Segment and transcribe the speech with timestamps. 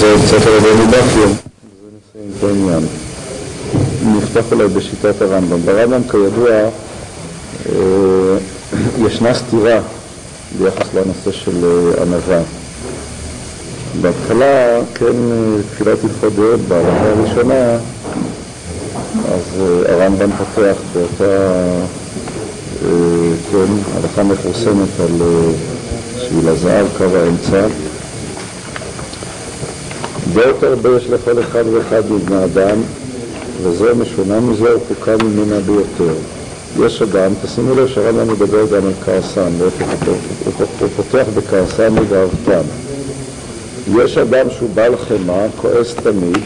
[0.00, 2.86] זה ספר רבנו בכיר, זה נסיים את העניין.
[4.16, 5.60] נפתח אולי בשיטת הרמב"ם.
[5.64, 8.38] ברמב"ם כידוע אה,
[9.06, 9.80] ישנה סתירה
[10.58, 12.40] ביחס לנושא של אה, ענווה.
[14.00, 15.16] בהתחלה, כן,
[15.74, 17.74] תחילת הלכות דעות בהלכה הראשונה,
[19.28, 21.52] אז אה, הרמב"ם פותח באותה,
[23.52, 25.22] כן, הלכה מפורסמת על
[26.18, 27.89] שביל הזהב, קו האמצע.
[30.34, 32.78] דעות הרבה יש לכל אחד ואחד מבני אדם,
[33.62, 36.14] וזו משונה מזה ורחוקה ממנה ביותר.
[36.84, 39.50] יש אדם, תשימו לב שהרמב"ם מדבר גם על כעסן,
[40.80, 42.68] הוא פותח בכעסן ובאהבתן.
[43.98, 46.38] יש אדם שהוא בעל חמאה, כועס תמיד,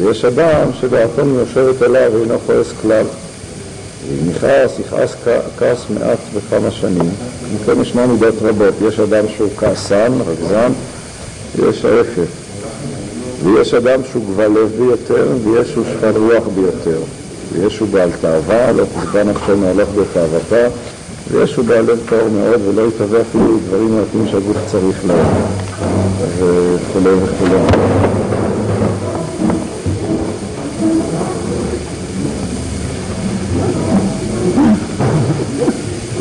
[0.00, 3.06] ויש אדם שדעתו מיושבת עליו ואינו כועס כלל.
[4.08, 5.14] ואם יכעס, יכעס
[5.58, 7.10] כעס מעט בכמה שנים.
[7.52, 8.74] אם כן ישנה מידות רבות.
[8.88, 10.72] יש אדם שהוא כעסן, רגזן,
[11.56, 12.43] ויש ההפך.
[13.44, 16.98] ויש אדם שהוא גבל לב ביותר, ויש שהוא שפל רוח ביותר.
[17.52, 20.68] ויש הוא בעל תאווה, לא תשבע נפשו מהלך בתאוותה,
[21.30, 25.26] ויש הוא בעל לב טהור מאוד ולא יתהווה אפילו דברים מעטים שהגוף צריך להם,
[26.38, 27.46] וכו' וכו'.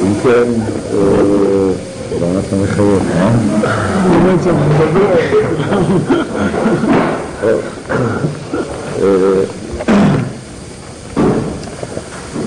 [0.02, 0.48] אם כן,
[2.34, 2.56] למה אתה
[3.16, 3.30] אה?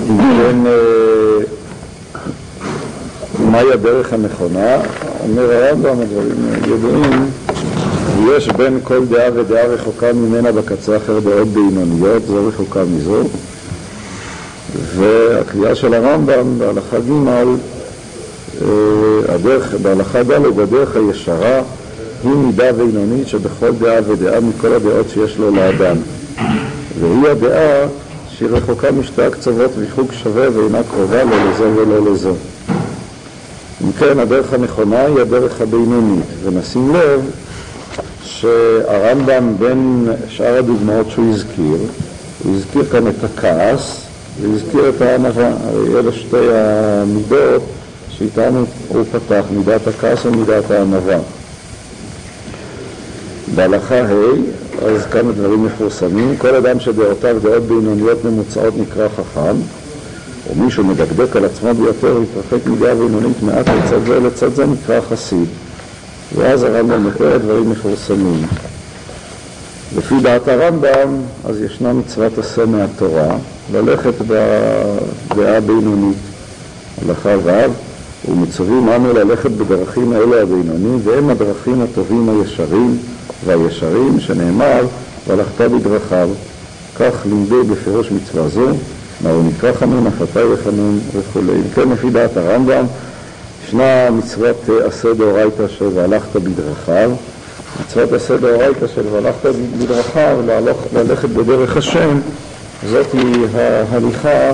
[0.09, 0.57] אם כן,
[3.39, 4.77] מהי הדרך הנכונה?
[5.23, 7.29] אומר הרמב"ם, הדברים ידועים,
[8.31, 13.23] יש בין כל דעה ודעה רחוקה ממנה בקצה אחר דעות בינוניות, זו רחוקה מזו,
[14.95, 17.11] והקריאה של הרמב"ם בהלכה ג'
[19.29, 21.61] הדרך, בהלכה ד' הדרך הישרה
[22.23, 25.95] היא מידה בינונית שבכל דעה ודעה מכל הדעות שיש לו לאדם
[26.99, 27.87] והיא הדעה
[28.29, 32.33] שהיא רחוקה משתי הקצוות וחוג שווה ואינה קרובה לא לזו ולא לזו.
[33.83, 37.21] אם כן, הדרך הנכונה היא הדרך הבינונית, ונשים לב
[38.23, 41.77] שהרמב"ם בין שאר הדוגמאות שהוא הזכיר,
[42.43, 44.01] הוא הזכיר כאן את הכעס
[44.41, 45.49] והזכיר את הענווה,
[45.95, 47.61] אלה שתי המידות
[48.17, 51.17] שאיתן הוא פתח, מידת הכעס ומידת הענווה.
[53.55, 54.13] בהלכה ה',
[54.85, 59.55] אז כמה דברים מפורסמים, כל אדם שדעותיו דעות בינוניות ממוצעות נקרא חכם,
[60.51, 65.47] ומי שמדקדק על עצמו ביותר להתרחק מדעה בינונית מעט לצד זה לצד זה נקרא חסיד.
[66.35, 68.47] ואז הרמב"ם מתאר דברים מפורסמים.
[69.97, 73.35] לפי דעת הרמב"ם, אז ישנה מצוות עשה מהתורה,
[73.73, 76.17] ללכת בדעה בינונית,
[77.01, 77.86] הלכה ו',
[78.25, 82.97] ומצווים אנו ללכת בדרכים האלה הבינוניים, והם הדרכים הטובים הישרים
[83.45, 84.81] והישרים, שנאמר,
[85.27, 86.29] והלכת בדרכיו.
[86.99, 88.67] כך לימדו בפירוש מצווה זו,
[89.21, 91.39] מהו נקרא חנון, הפתי וחנון וכו'.
[91.39, 92.85] אם כן, לפי דעת הרמב"ם,
[93.67, 97.11] ישנה מצוות עשה דאורייתא של והלכת בדרכיו,
[97.81, 100.37] מצוות עשה דאורייתא של והלכת בדרכיו,
[100.93, 102.19] ללכת בדרך השם,
[102.89, 104.51] זאת היא ההליכה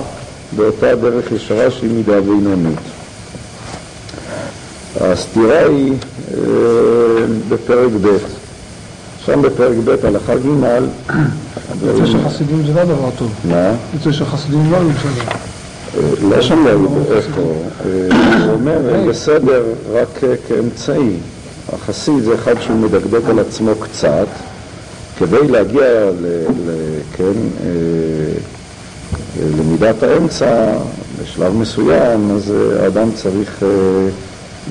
[0.56, 2.93] באותה דרך ישרה שהיא מידה בינונית.
[5.00, 6.38] הסתירה היא אה,
[7.48, 8.16] בפרק ב',
[9.24, 10.46] שם בפרק ב' הלכה ג'
[11.82, 13.32] יוצא שחסידים זה לא דבר טוב.
[13.44, 13.72] מה?
[13.94, 15.32] יוצא שחסידים לא היו בסדר.
[16.28, 18.78] לא שם לא היו איפה, הוא אומר
[19.08, 19.62] בסדר
[19.92, 21.16] רק כאמצעי.
[21.72, 24.26] החסיד זה אחד שהוא מדקדק על עצמו קצת
[25.18, 25.84] כדי להגיע
[27.12, 27.32] כן,
[29.58, 30.72] למידת האמצע
[31.22, 33.62] בשלב מסוים, אז האדם צריך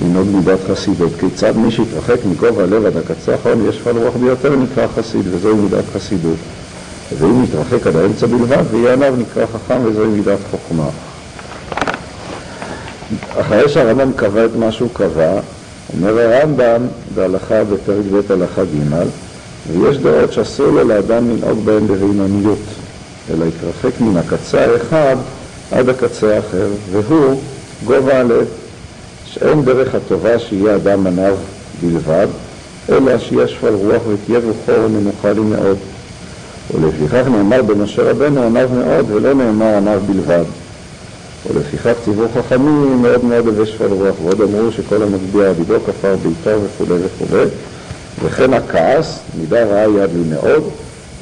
[0.02, 1.12] ללמוד מידת חסידות.
[1.20, 5.56] כיצד מי שהתרחק מגובה הלב עד הקצה האחרון יש פל רוח ביותר נקרא חסיד, וזוהי
[5.56, 6.38] מידת חסידות.
[7.20, 10.90] ואם יתרחק עד האמצע בלבד, ויהיה עליו נקרא חכם, וזוהי מידת חוכמה.
[13.40, 15.40] אחרי שהרמב"ם קבע את מה שהוא קבע,
[15.94, 18.94] אומר הרמב"ם בהלכה בפרק ב' הלכה ג'
[19.72, 22.60] ויש דעות שאסור לו לאדם לנהוג בהן בבינוניות,
[23.30, 25.16] אלא יתרחק מן הקצה האחד
[25.72, 27.42] עד הקצה האחר, והוא
[27.86, 28.63] גובה הלב.
[29.34, 31.36] שאין דרך הטובה שיהיה אדם עניו
[31.82, 32.28] בלבד,
[32.90, 35.78] אלא שיהיה שפל רוח ותהיה רוחו נמוכה לי מאוד.
[36.74, 40.44] ולפיכך נאמר במשה רבנו עניו מאוד, ולא נאמר עניו בלבד.
[41.50, 46.64] ולפיכך ציוו חכמים מאוד מאוד הווה שפל רוח, ועוד אמרו שכל המגביה עבידו כפר ביתו
[46.64, 47.38] וכו' וכו'.
[48.24, 50.64] וכן הכעס, מידה רעה יד לי מאוד,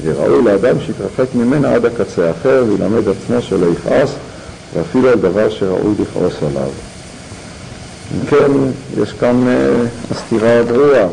[0.04, 4.10] וראוי לאדם שיתרחק ממנה עד הקצה האחר, וילמד עצמו שלא יכעס,
[4.74, 6.91] ואפילו על דבר שראוי לכעוס עליו.
[8.16, 8.52] אם כן,
[9.02, 9.44] יש כאן
[10.12, 11.08] הסתירה הברורה.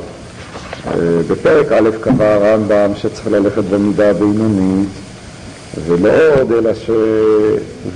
[1.28, 4.88] בפרק א' קבע הרמב"ם שצריך ללכת במידה הבינונית
[5.86, 6.90] ולא עוד, אלא ש...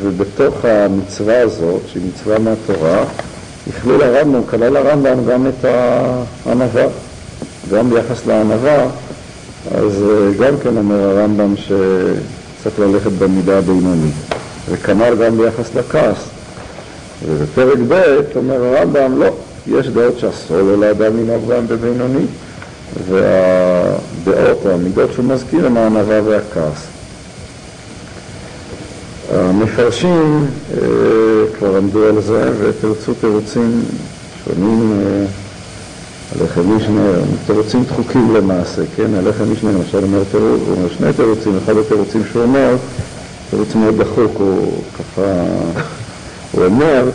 [0.02, 3.04] ובתוך המצווה הזאת, שהיא מצווה מהתורה,
[3.70, 5.64] הכליל הרמב"ם, כלל הרמב"ם גם את
[6.46, 6.87] הענווה,
[7.72, 8.87] גם ביחס לענווה,
[9.75, 10.05] אז
[10.40, 14.14] גם כן אומר הרמב"ם שצריך ללכת במידה הבינונית,
[14.70, 16.31] וכנ"ל גם ביחס לכעס.
[17.26, 19.30] ובפרק ב' אומר הרמב"ם, לא,
[19.66, 22.24] יש דעות שאסור לו לאדם לנהוג בהם בבינוני,
[23.08, 26.86] והדעות או המידות שהוא מזכיר הם הענווה והכעס.
[29.34, 30.78] המפרשים אה,
[31.58, 33.82] כבר עמדו על זה ותרצו תירוצים
[34.44, 35.24] שונים, אה,
[36.40, 37.10] הלחם משנה,
[37.46, 39.14] תירוצים דחוקים למעשה, כן?
[39.14, 42.76] הלחם משנה למשל אומר, תירוץ, הוא אומר שני תירוצים, אחד התירוצים שהוא אומר,
[43.50, 45.22] תירוץ מאוד דחוק, הוא ככה,
[46.52, 47.10] הוא אומר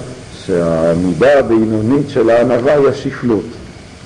[0.45, 3.45] שהמידה הבינונית של הענווה היא השפלות.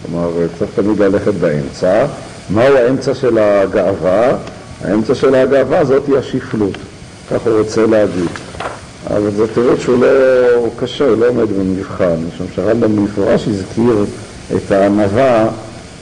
[0.06, 2.06] כלומר, צריך תמיד ללכת באמצע.
[2.50, 4.32] מהו האמצע של הגאווה?
[4.84, 6.78] האמצע של הגאווה זאת היא השפלות.
[7.32, 8.30] כך הוא רוצה להגיד.
[9.08, 14.06] אבל זה תירוץ שהוא לא קשה, הוא לא עומד במבחן, משום שהרמב"ם במפורש הזכיר
[14.56, 15.50] את הענווה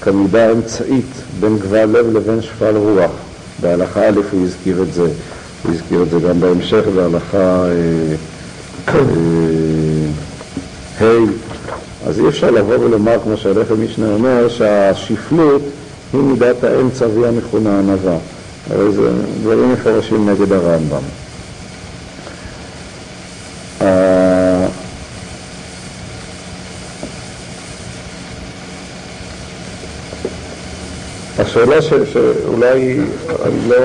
[0.02, 3.12] כמידה אמצעית בין גבל לב לבין שפל רוח.
[3.62, 5.08] בהלכה א' הוא הזכיר את זה,
[5.64, 8.16] הוא הזכיר את זה גם בהמשך בהלכה אה,
[11.01, 11.18] אה,
[12.07, 15.62] אז אי אפשר לבוא ולומר, כמו שהלחם משנה אומר, שהשפלות
[16.13, 18.18] היא מידת האמצע והיא המכונה ענווה.
[18.69, 21.01] הרי זה דברים מפורשים נגד הרמב"ם.
[23.81, 24.65] אה,
[31.39, 33.00] השאלה ש, שאולי
[33.45, 33.77] אני לא,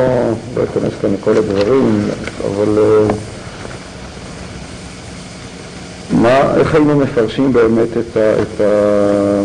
[0.56, 2.08] לא אכנס כאן לכל הדברים,
[2.44, 3.14] אבל אה,
[6.24, 8.42] מה, איך היינו מפרשים באמת את ה...
[8.42, 9.42] את ה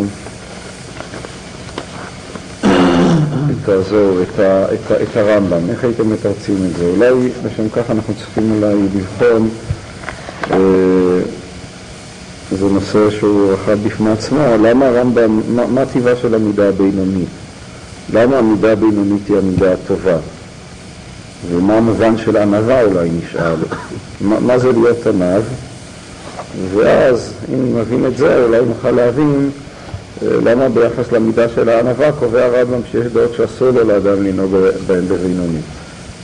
[3.64, 6.86] את, הזו, את, ה, את, ה, את הרמב"ם, איך הייתם מתרצים את זה?
[6.86, 9.50] אולי לשם כך אנחנו צריכים אולי לבחון,
[10.52, 10.58] אה,
[12.72, 17.30] נושא שהוא רחב בפני עצמו, למה הרמב"ם, מה, מה טיבה של המידה הבינונית?
[18.14, 20.18] למה המידה הבינונית היא המידה הטובה?
[21.50, 23.56] ומה המובן של ענווה אולי נשאל?
[24.22, 25.44] מה, מה זה להיות ענב?
[26.75, 29.50] ואז אם נבין את זה אולי נוכל להבין
[30.21, 34.51] למה ביחס למידה של הענווה קובע הרמב"ם שיש דעות שאסור לו לאדם לנהוג
[34.88, 35.59] בהן בבינוני.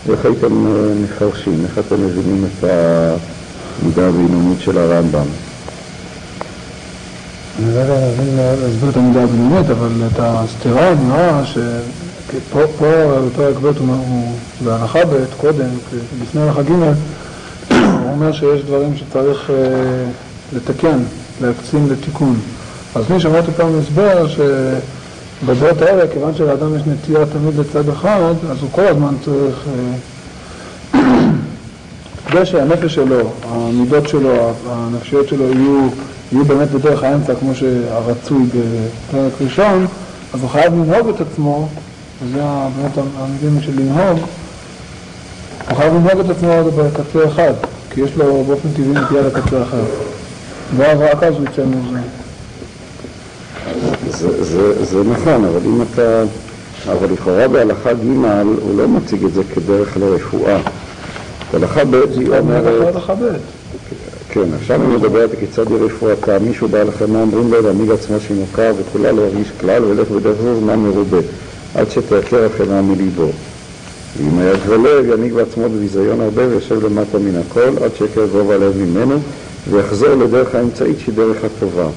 [0.10, 0.66] איך הייתם
[1.04, 5.26] מפרשים, איך אתם מבינים את המידה הבינונית של הרמב"ם?
[7.60, 12.60] אני לא יודע להבין, להסביר את המידה הבינונית, אבל את הסתירה נראה שפה
[13.28, 15.70] בפרק ב' הוא בהנחה ב' קודם,
[16.22, 16.72] לפני הלכה ג',
[17.72, 19.52] הוא אומר שיש דברים שצריך
[20.54, 21.00] לתקן,
[21.42, 22.40] להקצין לתיקון.
[22.96, 28.58] אז אני שמעתי פעם הסבר שבדעות האלה, כיוון שלאדם יש נטייה תמיד לצד אחד, אז
[28.62, 29.56] הוא כל הזמן צריך,
[30.94, 31.00] אה,
[32.28, 35.88] כדי שהנפש שלו, המידות שלו, הנפשיות שלו יהיו,
[36.32, 39.88] יהיו באמת בדרך האמצע, כמו שהרצוי בפרק ראשון,
[40.34, 41.68] אז הוא חייב לנהוג את עצמו,
[42.24, 42.42] וזה
[42.78, 44.20] באמת המילים של לנהוג,
[45.70, 47.54] הוא חייב לנהוג את עצמו בקצה אחד,
[47.90, 49.84] כי יש לו באופן טבעי נטייה לקצה אחר.
[50.78, 52.00] ואז רק אז הוא יצא מזה.
[54.10, 56.24] זה, זה, זה נכון, אבל אם אתה...
[56.92, 58.08] אבל לכאורה בהלכה ג'
[58.62, 60.58] הוא לא מציג את זה כדרך לרפואה.
[61.54, 62.64] בהלכה ב' היא אומרת...
[62.64, 63.38] בהלכה ב'.
[64.30, 66.40] כן, עכשיו אני מדברת כיצד היא רפואתה.
[66.40, 67.62] מישהו בא לכם, מה אומרים לו?
[67.62, 71.18] להנהיג עצמו שינוקה וכולה לא ירגיש כלל ולך בדרך זו זמן מרובה,
[71.76, 73.28] עד שתעקר החמאה מליבו.
[74.18, 78.78] ואם היה גבלב, ינהיג בעצמו בביזיון הרבה ויושב למטה מן הכל, עד שיקר גובה לב
[78.78, 79.16] ממנו,
[79.70, 81.88] ויחזור לדרך האמצעית שהיא דרך הטובה.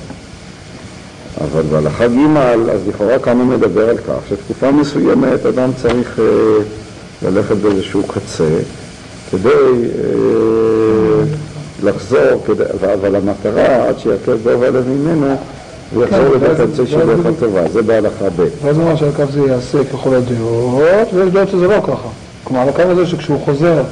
[1.40, 2.36] אבל בהלכה ג'
[2.72, 6.24] אז לכאורה כאן הוא מדבר על כך שתקופה מסוימת אדם צריך אה,
[7.22, 8.58] ללכת באיזשהו קצה
[9.30, 11.24] כדי אה,
[11.82, 15.36] לחזור, כדי, אבל המטרה עד שיכר גובה הלב ממנו
[15.94, 18.44] ויחזור כן, לדרך אמצעי של דרך הטובה, זה בהלכה ב'.
[18.62, 22.08] ואז הוא שעל כך זה ייעשה ככל הדעות, ויש דעות שזה לא ככה.
[22.44, 23.82] כלומר, על הקו הזה שכשהוא חוזר,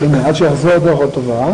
[0.00, 1.46] הנה, עד שיחזור דרך הטובה,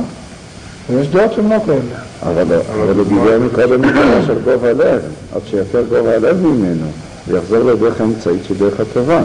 [0.91, 2.01] ויש דעות שהן לא כאלה.
[2.23, 2.55] אבל
[2.97, 5.01] הוא דיבר מקודם מבחינה של גובה הלב,
[5.35, 6.87] עד שיפר גובה הלב ממנו,
[7.29, 9.23] ויחזור לדרך האמצעית של דרך הטובה.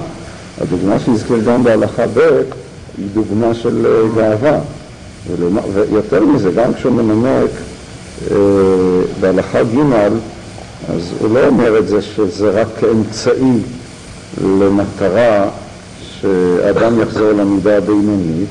[0.62, 2.42] הדוגמה שהזכיר גם בהלכה ב'
[2.98, 4.60] היא דוגמה של אה, גאווה.
[5.74, 7.50] ויותר מזה, גם כשהוא מנמק
[8.32, 8.36] אה,
[9.20, 9.78] בהלכה ג',
[10.90, 13.58] אז הוא לא אומר את זה שזה רק כאמצעי
[14.44, 15.50] למטרה
[16.00, 18.50] שאדם יחזור למידה הבינונית,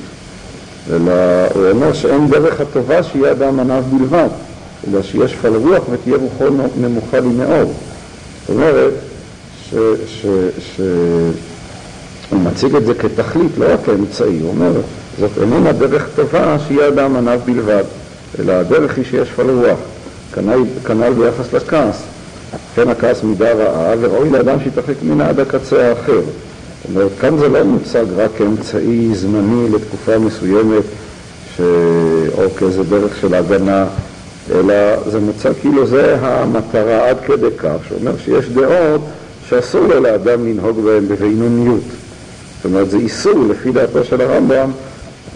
[0.91, 1.12] אלא
[1.55, 4.29] הוא אומר שאין דרך הטובה שיהיה אדם עניו בלבד,
[4.89, 6.45] אלא שיש פל רוח ותהיה רוחו
[6.81, 7.69] נמוכה לי מאוד.
[7.69, 8.93] זאת אומרת
[9.71, 11.33] שהוא
[12.33, 14.73] מציג את זה כתכלית, לא רק כאמצעי, הוא אומר,
[15.19, 17.85] זאת איננה דרך טובה שיהיה אדם עניו בלבד,
[18.39, 19.79] אלא הדרך היא שיש שפל רוח,
[20.85, 22.03] כנ"ל ביחס לכעס.
[22.75, 26.21] כן הכעס מידה רעה, וראוי לאדם שיתרחק ממנה עד הקצה האחר.
[26.83, 30.83] זאת אומרת, כאן זה לא מוצג רק כאמצעי זמני לתקופה מסוימת,
[31.57, 31.61] ש...
[32.35, 33.87] או כאיזה דרך של הגנה,
[34.55, 34.75] אלא
[35.11, 39.01] זה מוצג כאילו זה המטרה עד כדי כך, שאומר שיש דעות
[39.49, 41.83] שאסור לו לאדם לנהוג בהן בבינוניות.
[42.57, 44.71] זאת אומרת, זה איסור, לפי דעתו של הרמב"ם,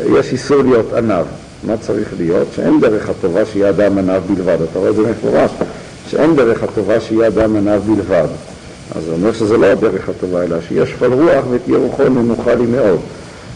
[0.06, 1.26] יש איסור להיות עניו.
[1.66, 2.48] מה צריך להיות?
[2.56, 4.56] שאין דרך הטובה שיהיה אדם עניו בלבד.
[4.70, 5.50] אתה רואה את זה מפורש,
[6.10, 8.26] שאין דרך הטובה שיהיה אדם עניו בלבד.
[8.94, 12.66] אז זה אומר שזה לא הדרך הטובה, אלא שיש שפל רוח ותהיה רוחו נמוכה לי
[12.66, 13.00] מאוד.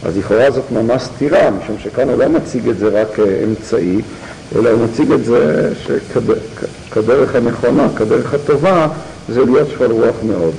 [0.05, 4.01] אז לכאורה זאת ממש סתירה, משום שכאן הוא לא מציג את זה רק כאמצעי,
[4.57, 8.89] אלא הוא מציג את זה שכדרך הנכונה, כדרך הטובה,
[9.29, 10.55] זה להיות שפל רוח מאוד.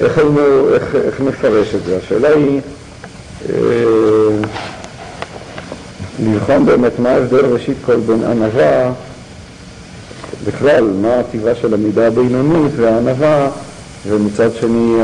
[0.00, 1.96] איך, היינו, איך, איך נפרש את זה?
[1.96, 2.60] השאלה היא
[3.48, 3.54] אה,
[6.24, 8.92] לבחון באמת מה ההבדל ראשית כל בין ענווה,
[10.46, 13.50] בכלל, מה הטבעה של המידה הבינונית והענווה,
[14.08, 14.96] ומצד שני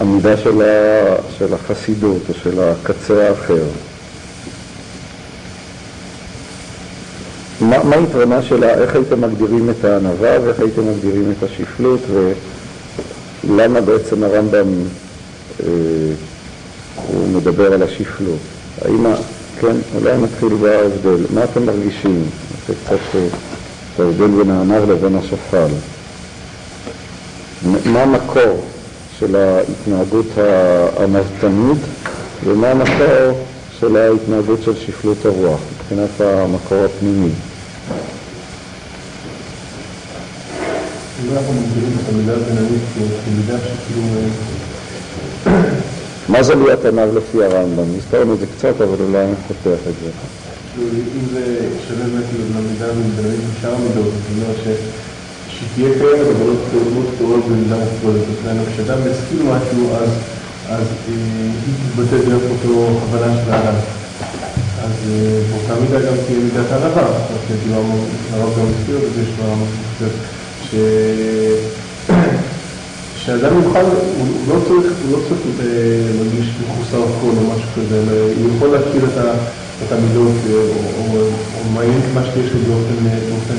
[0.00, 3.64] המידה של, החסידות או של הקצה האחר.
[7.60, 12.00] מה, מה יתרונה שלה, איך הייתם מגדירים את הענווה ואיך הייתם מגדירים את השפלות
[13.44, 14.68] ולמה בעצם הרמב"ם
[15.62, 15.66] אה,
[16.96, 18.38] הוא מדבר על השפלות?
[18.82, 19.06] האם,
[19.60, 21.24] כן, אולי נתחיל בהבדל.
[21.34, 22.24] מה אתם מרגישים?
[22.68, 23.26] זה קצת אה,
[23.94, 25.66] את ההבדל בין הענב לבין השפל.
[27.84, 28.64] מה המקור
[29.18, 31.78] של ההתנהגות הענוותנית
[32.44, 33.44] ומה המקור
[33.80, 37.30] של ההתנהגות של שפלות הרוח, מבחינת המקור הפנימי.
[46.30, 47.84] מה זה להיות עניו לפי הרמב"ם?
[47.96, 50.10] הזכרנו את זה קצת, אבל אולי נפתח את זה.
[51.16, 51.56] אם זה
[51.88, 52.24] שווה באמת
[52.56, 54.56] למידה בינונית משאר המידות, זאת אומרת
[55.48, 58.26] שתהיה קיימת, אבל לא קטורות במידה מופרדת.
[58.26, 59.90] זאת כשאדם מסכים משהו,
[60.68, 63.74] אז היא תתבטא דרך אותו הבנה של האדם.
[64.84, 64.92] אז
[65.50, 67.06] באותה מידה גם תהיה מידת הענווה.
[67.62, 67.82] כאילו
[68.32, 69.44] הרב גם הזכיר את זה, יש לו
[69.92, 70.80] חושב,
[73.30, 73.78] שאדם יוכל,
[74.18, 75.40] הוא לא צריך, הוא לא צריך
[76.16, 77.98] להרגיש מחוסר כל או משהו כזה,
[78.40, 79.04] הוא יכול להכיר
[79.86, 80.36] את המידות,
[81.56, 83.56] או מעניין את מה שיש לו באופן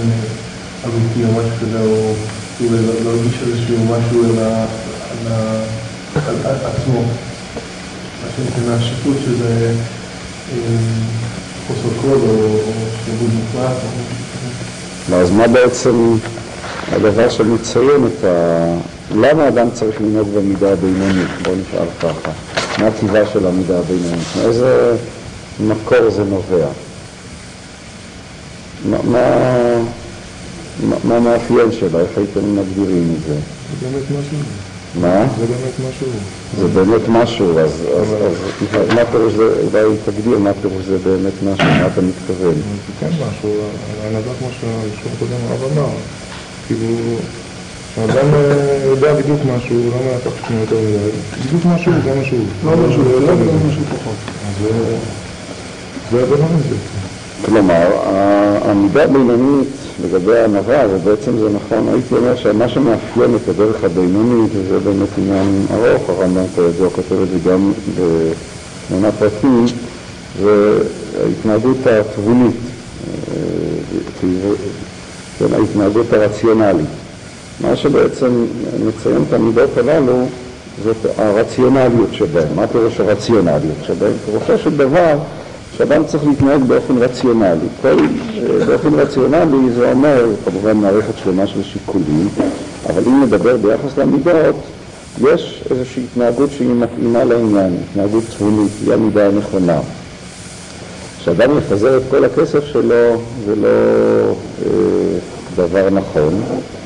[0.85, 2.13] אמיתי או משהו כזה, או
[2.57, 4.23] כאילו להרגיש איזשהו משהו
[6.27, 7.01] על עצמו.
[8.23, 9.73] מה שנקרא השיפוט שזה
[11.67, 12.57] חוסר קול או
[13.05, 13.77] שיבוד מוחלט.
[15.13, 16.15] אז מה בעצם
[16.91, 18.77] הדבר שמציין את ה...
[19.15, 21.27] למה אדם צריך לנהוג במידה הבינונית?
[21.43, 22.31] בואו נשאל ככה.
[22.79, 24.27] מה הטבעה של המידה הבינונית?
[24.37, 24.95] מאיזה
[25.59, 26.67] מקור זה נובע?
[28.85, 28.97] מה,
[31.03, 31.99] מה המאפיין שלה?
[31.99, 33.33] איך הייתם מגדירים את זה?
[33.33, 34.37] זה באמת משהו.
[35.01, 35.25] מה?
[35.39, 36.07] זה באמת משהו.
[36.59, 38.07] זה באמת משהו, אז, אז,
[38.73, 42.53] אז מה פירוש זה, אולי תגדיר מה פירוש זה באמת משהו, מה אתה מתכוון?
[42.99, 43.55] כן משהו,
[44.07, 45.89] הנהגת כמו שהראשון קודם הרב אמר,
[46.67, 46.87] כאילו,
[47.97, 48.27] האדם
[48.85, 52.37] יודע בדיוק משהו, לא מלקח שנייה יותר מדי, בדיוק משהו, זה משהו.
[52.65, 53.33] לא משהו, לא
[53.67, 54.15] משהו פחות.
[54.47, 54.65] אז
[56.11, 56.75] זה הדבר הזה.
[57.45, 59.67] כלומר, העמידה הבינונית
[60.03, 65.65] לגבי הענווה, ובעצם זה נכון, הייתי אומר שמה שמאפיין את הדרך הבינונית, וזה באמת עניין
[65.73, 69.75] ארוך, הרמב"ם כידוע כותב את זה גם בתמונה פרטית,
[70.41, 70.77] זה
[71.25, 72.55] ההתנהגות התבונית,
[75.39, 77.00] כן, ההתנהגות הרציונלית.
[77.61, 78.45] מה שבעצם
[78.87, 80.25] מציין את המידות הללו
[80.83, 82.47] זאת הרציונליות שבהן.
[82.55, 84.11] מה פירוש הרציונליות שבהן?
[84.25, 85.17] פירושו של דבר
[85.77, 87.67] שאדם צריך להתנהג באופן רציונלי.
[87.81, 87.95] כל,
[88.67, 92.29] באופן רציונלי זה אומר, כמובן מערכת שלמה של שיקולים,
[92.89, 94.55] אבל אם נדבר ביחס למידות,
[95.21, 99.79] יש איזושהי התנהגות שהיא מתאימה לעניין, התנהגות צבונית, היא המידה הנכונה.
[101.19, 103.67] כשאדם יפזר את כל הכסף שלו, זה לא
[104.65, 104.69] אה,
[105.55, 106.80] דבר נכון, אה,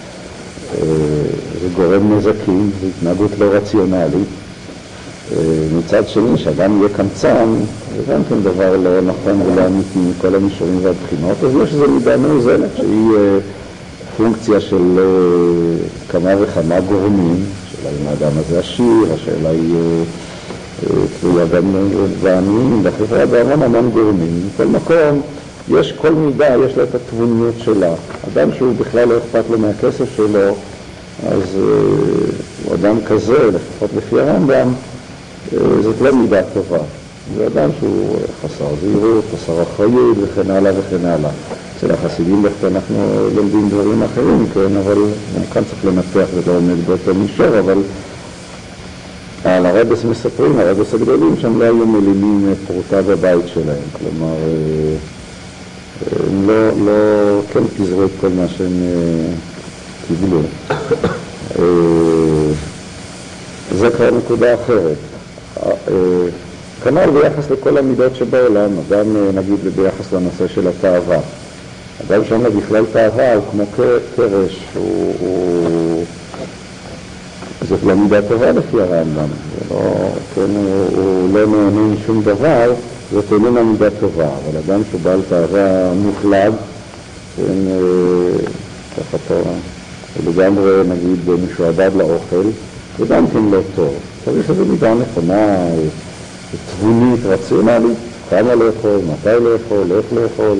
[1.61, 4.27] זה גורם נזקים, זו התנהגות לא רציונלית.
[5.77, 7.49] מצד שני, שאדם יהיה קמצן,
[7.97, 12.17] זה גם כן דבר לא נכון ולא אמיתי מכל המישורים והבחינות, אז יש איזו מידה
[12.17, 13.11] מאוזנת שהיא
[14.17, 14.99] פונקציה של
[16.09, 19.75] כמה וכמה גורמים, השאלה אם האדם הזה עשיר, השאלה היא
[21.21, 21.75] תלויה גם
[22.23, 24.47] בעניים, בחברה, בהמון המון גורמים.
[24.47, 25.21] מכל מקום,
[25.69, 27.93] יש כל מידה, יש לה את התבוניות שלה.
[28.33, 30.55] אדם שהוא בכלל לא אכפת לו מהכסף שלו,
[31.27, 31.61] אז אה,
[32.63, 34.73] הוא אדם כזה, לפחות לפי הרמב"ם,
[35.53, 36.79] אה, זאת לא מידה טובה.
[37.37, 41.29] זה אדם שהוא חסר זהירות, חסר אחריות וכן הלאה וכן הלאה.
[41.77, 44.97] אצל החסידים דווקא אנחנו לומדים דברים אחרים, כן, אבל
[45.35, 47.77] גם כאן צריך לנתח ולא עומד באותו מישור, אבל
[49.43, 53.83] על הרבס מספרים, הרבס הגדולים, שהם לא היו מלינים פרוטה בבית שלהם.
[53.93, 54.95] כלומר, אה,
[56.47, 59.33] לא, לא כן פיזרו את כל מה שהם אה,
[60.07, 60.39] קיבלו.
[61.59, 61.65] אה,
[63.75, 64.97] זה כבר נקודה אחרת.
[66.83, 71.19] כנ"ל ביחס לכל המידות שבעולם, אדם נגיד ביחס לנושא של התאווה.
[72.07, 73.63] אדם שאין לו בכלל תאווה הוא כמו
[74.15, 76.05] קרש, הוא.
[77.69, 79.27] זאת לא מידה טובה לפי הרמב"ם,
[79.71, 80.41] לא, כן,
[80.95, 82.73] הוא, לא נהנה משום דבר,
[83.11, 86.53] זאת איננה מידה טובה, אבל אדם שהוא בעל תאווה מוחלט,
[87.35, 87.43] כן,
[88.97, 89.41] ככה פה,
[90.27, 91.19] לגמרי נגיד
[91.51, 92.43] משועבד לאוכל,
[92.99, 93.95] זה גם כן לא טוב.
[94.25, 95.57] צריך איזו מידה נכונה,
[96.71, 97.97] תבונית, רציונלית,
[98.29, 100.57] כמה לאכול, מתי לאכול, איך לאכול,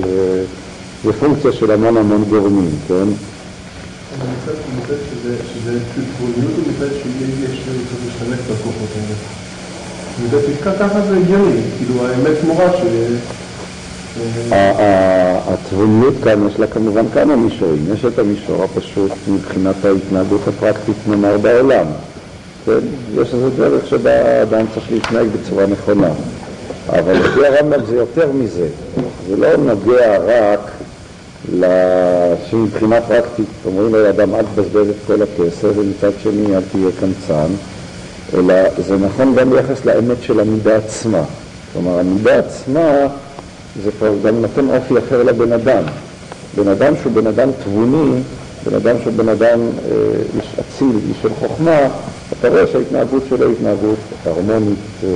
[1.04, 3.08] זה פונקציה של המון המון גורמים, כן?
[4.78, 4.96] מצד
[5.54, 5.78] שזה
[6.16, 9.45] תבוניות ומצד שיש להשתמש בכוחות האלה.
[10.22, 12.80] ובפסקה ככה זה הגיוני, כאילו האמת מורה ש...
[15.48, 17.84] התבוניות כאן יש לה כמובן כמה מישורים.
[17.92, 21.86] יש את המישור הפשוט מבחינת ההתנהגות הפרקטית נאמר בעולם.
[22.66, 22.72] כן?
[23.14, 26.10] יש איזו דרך שבה האדם צריך להתנהג בצורה נכונה.
[26.88, 28.68] אבל לפי הרמב"ם זה יותר מזה.
[29.28, 30.70] זה לא נוגע רק
[32.50, 37.46] שמבחינה פרקטית אומרים לאדם אל תבזבז את כל הכסף ומצד שני אל תהיה קמצן.
[38.34, 41.22] אלא זה נכון גם ביחס לאמת של המידה עצמה.
[41.72, 43.06] כלומר, המידה עצמה
[43.84, 45.82] זה כבר גם נותן אופי אחר לבן אדם.
[46.56, 48.20] בן אדם שהוא בן אדם תבוני,
[48.66, 49.96] בן אדם שהוא בן אדם אה,
[50.36, 51.78] איש אציל, איש של חוכמה,
[52.32, 55.08] אתה רואה שההתנהגות שלו היא התנהגות הרמונית, אה,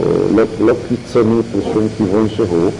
[0.00, 2.70] אה, לא, לא קיצונית לשום כיוון שהוא,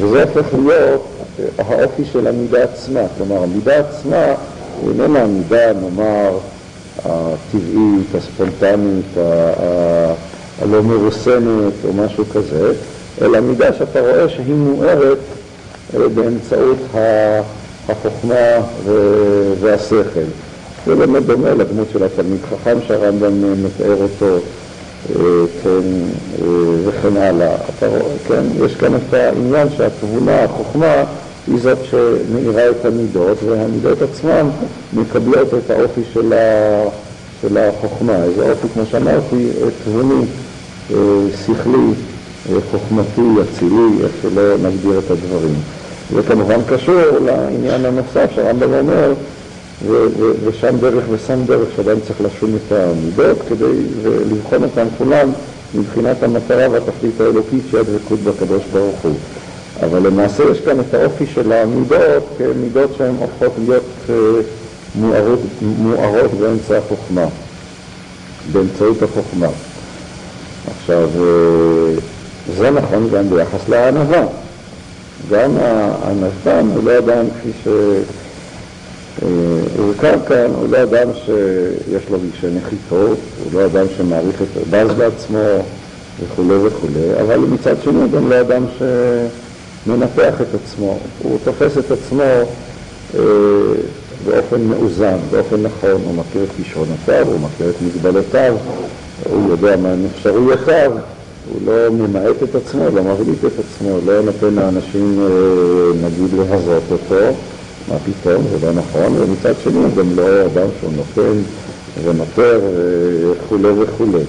[0.00, 1.06] וזה הופך להיות
[1.40, 3.00] אה, האופי של המידה עצמה.
[3.18, 4.34] כלומר, המידה עצמה
[4.88, 6.38] איננה המידה, נאמר,
[7.04, 9.16] הטבעית, הספונטנית,
[10.62, 12.72] הלא מרוסנת או משהו כזה,
[13.22, 15.18] אלא מידה שאתה רואה שהיא מוארת
[15.96, 16.78] אה, באמצעות
[17.88, 18.56] החוכמה
[19.60, 20.20] והשכל.
[20.86, 24.38] זה באמת דומה לדמות של התלמיד חכם שהרמב"ם מתאר אותו,
[25.10, 25.22] אה,
[25.62, 25.68] כן,
[26.42, 26.46] אה,
[26.84, 27.54] וכן הלאה.
[27.54, 31.04] אתה רואה, כן, יש כאן את העניין שהתבונה, החוכמה,
[31.46, 34.48] היא זאת שמאירה את המידות, והמידות עצמן
[34.92, 36.88] מקבלות את האופי של, ה...
[37.42, 38.24] של החוכמה.
[38.24, 39.48] איזה אופי, כמו שאמרתי,
[39.84, 40.24] תבוני,
[40.90, 40.96] אה,
[41.46, 41.92] שכלי,
[42.52, 45.54] אה, חוכמתי, אצילי, איך שלא נגדיר את הדברים.
[46.14, 49.12] זה כמובן קשור לעניין הנוסף שהרמב"ם אומר,
[50.44, 53.82] ושם דרך ושם דרך שאדם צריך לשום את המידות כדי
[54.32, 55.30] לבחון אותם כולם
[55.74, 59.14] מבחינת המטרה והתכלית האלוקית שהיא הדבקות בקדוש ברוך הוא.
[59.82, 64.14] אבל למעשה יש כאן את האופי של המידות כמידות שהן הופכות להיות אה,
[64.94, 67.26] מוארות, מוארות באמצע החוכמה,
[68.52, 69.48] באמצעות החוכמה.
[70.80, 71.94] עכשיו, אה,
[72.56, 74.26] זה נכון גם ביחס לענווה.
[75.30, 77.50] גם הענוון הוא לא אדם כפי
[79.20, 84.68] שהוזכר אה, כאן, הוא לא אדם שיש לו רגשי נחיתות, הוא לא אדם שמעריך את,
[84.70, 85.64] בז בעצמו
[86.22, 88.82] וכולי וכולי, אבל מצד שני הוא גם לא אדם ש...
[89.86, 92.22] מנתח את עצמו, הוא תופס את עצמו
[93.14, 93.20] אה,
[94.26, 98.54] באופן מאוזן, באופן נכון, הוא מכיר את כישרונותיו, הוא מכיר את מגבלותיו,
[99.30, 100.92] הוא יודע מה אפשרויותיו,
[101.50, 106.82] הוא לא ממעט את עצמו, לא מבליט את עצמו, לא נותן לאנשים, אה, נגיד, להזות
[106.92, 107.24] אותו,
[107.88, 111.38] מה פתאום, זה לא נכון, ומצד שני הוא גם לא אדם שהוא נותן
[112.04, 112.60] ונותר
[113.22, 114.24] וכולי וכולי.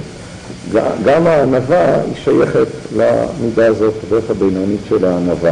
[1.05, 5.51] גם הענווה היא שייכת למידה הזאת, הדרך הבינונית של הענווה.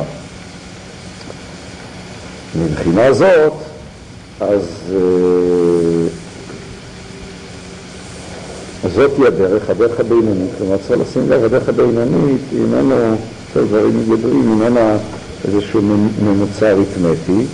[2.56, 3.54] מבחינה זאת,
[4.40, 4.62] אז
[8.84, 10.50] אז זאת היא הדרך, הדרך הבינונית.
[10.58, 13.16] כלומר, צריך לשים לב, הדרך הבינונית היא איננו,
[13.54, 14.98] של דברים מגדרים, איננה
[15.48, 15.82] איזשהו
[16.22, 17.46] ממוצע אריתמטי.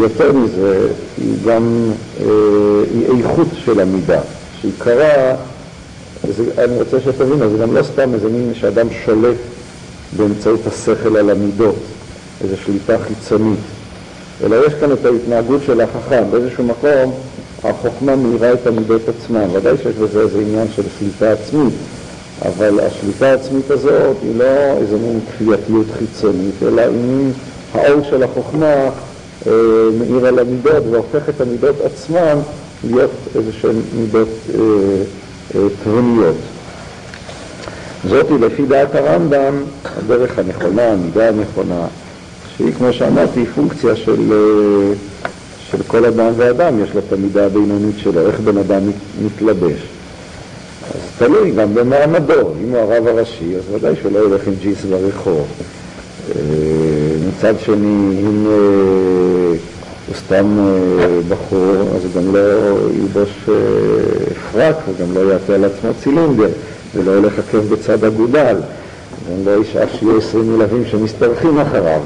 [0.00, 0.88] יותר מזה,
[1.18, 1.90] היא גם,
[2.94, 4.20] היא איכות של המידה,
[4.60, 5.34] שעיקרה
[6.58, 9.36] אני רוצה שתבינו, זה גם לא סתם איזה מין שאדם שולט
[10.16, 11.76] באמצעות השכל על המידות,
[12.44, 13.58] איזו שליטה חיצונית,
[14.44, 16.24] אלא יש כאן את ההתנהגות של החכם.
[16.30, 17.14] באיזשהו מקום
[17.64, 19.46] החוכמה מאירה את המידות עצמן.
[19.52, 21.74] ודאי שיש בזה איזה עניין של שליטה עצמית,
[22.42, 27.32] אבל השליטה העצמית הזאת היא לא איזה מין כפייתיות חיצונית, אלא היא
[27.74, 28.90] האור של החוכמה
[29.46, 29.52] אה,
[29.98, 32.38] מאיר על המידות והופך את המידות עצמן
[32.84, 34.60] להיות איזה שהן מידות אה,
[35.82, 36.36] תבוניות.
[38.08, 41.86] זאת היא לפי דעת הרמב"ם הדרך הנכונה, המידה הנכונה,
[42.56, 44.94] שהיא כמו שאמרתי פונקציה של, אה,
[45.70, 48.80] של כל אדם ואדם, יש לה את המידה הבינונית שלו, איך בן אדם
[49.24, 49.78] מתלבש.
[50.94, 54.84] אז תלוי גם במעמדו, אם הוא הרב הראשי, אז ודאי שהוא לא ילך עם ג'יס
[54.84, 55.46] ברחוב.
[56.36, 56.40] אה,
[57.28, 59.56] מצד שני, אם אה,
[60.06, 60.58] הוא סתם
[61.28, 62.40] בחור, אז גם לא
[62.94, 63.48] ילבוש
[64.52, 66.48] פרק וגם לא יעטה על עצמו צילינדר.
[66.94, 68.56] ולא ילך עקב בצד אגודל,
[69.26, 72.00] וגם לא ישאף שיהיו עשרים מלווים שמשתרכים אחריו.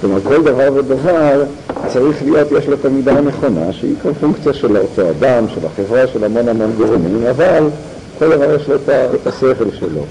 [0.00, 1.44] כלומר, כל דבר ודבר
[1.88, 6.06] צריך להיות, יש לו את המידה הנכונה, שהיא כל פונקציה של אותו אדם, של החברה,
[6.06, 7.64] של המון המון גורמים, אבל
[8.18, 10.04] כל דבר יש לו את השכל שלו.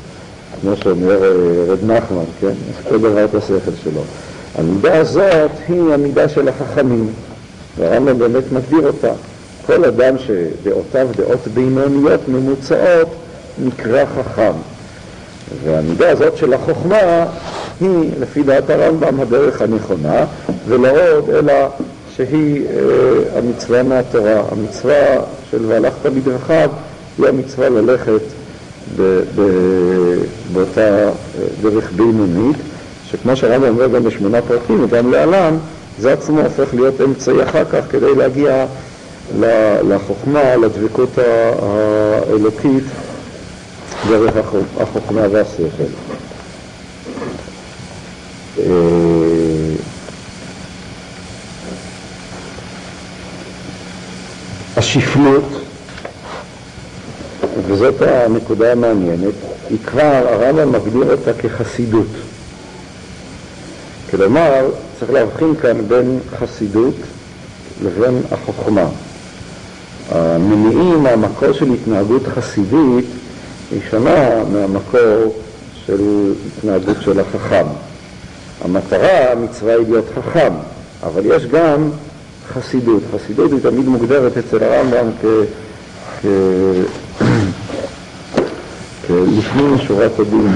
[0.62, 1.30] כמו שאומר אה,
[1.68, 2.54] רב נחמן, כן?
[2.90, 4.02] כל דבר את השכל שלו.
[4.58, 7.08] המידה הזאת היא המידה של החכמים,
[7.78, 9.12] והרמב"ם באמת מגדיר אותה.
[9.66, 13.08] כל אדם שדעותיו דעות בינוניות ממוצעות
[13.66, 14.52] נקרא חכם.
[15.64, 17.26] והמידה הזאת של החוכמה
[17.82, 20.26] היא, לפי דעת הרמב"ם, הדרך הנכונה,
[20.68, 21.54] ולא עוד, אלא
[22.16, 24.42] שהיא אה, המצווה מהתורה.
[24.52, 24.96] המצווה
[25.52, 26.70] של והלכת בדרכיו
[27.18, 28.22] היא המצווה ללכת
[28.98, 29.42] ב, ב,
[30.54, 31.12] באותה אה,
[31.62, 32.58] דרך בינונית,
[33.12, 35.58] שכמו שהרמב"ם אומר גם בשמונה פרקים וגם להלן,
[36.02, 38.66] זה עצמו הופך להיות אמצעי אחר כך כדי להגיע
[39.90, 42.84] לחוכמה, לדבקות האלוקית
[44.10, 44.36] דרך
[44.80, 45.84] החוכמה והשכל.
[48.60, 48.66] אה,
[54.78, 55.44] השפלות,
[57.68, 59.34] וזאת הנקודה המעניינת,
[59.70, 62.08] היא כבר, הרמב"ם מגדיר אותה כחסידות.
[64.12, 64.70] כלומר,
[65.00, 66.96] צריך להבחין כאן בין חסידות
[67.84, 68.86] לבין החוכמה.
[70.10, 73.06] המניעים מהמקור של התנהגות חסידית
[73.72, 75.36] היא שונה מהמקור
[75.86, 76.02] של
[76.58, 77.66] התנהגות של החכם.
[78.62, 80.54] המטרה, המצווה היא להיות חכם,
[81.04, 81.90] אבל יש גם
[82.54, 83.04] חסידות.
[83.16, 85.10] חסידות היא תמיד מוגדרת אצל הרמב"ם.
[89.08, 90.54] כלפנים משורת הדין.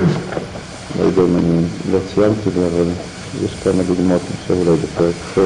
[1.00, 2.86] לא יודע אם אני לא ציינתי זה, אבל
[3.44, 5.40] יש כמה דוגמאות, חושב אולי בפרק ח',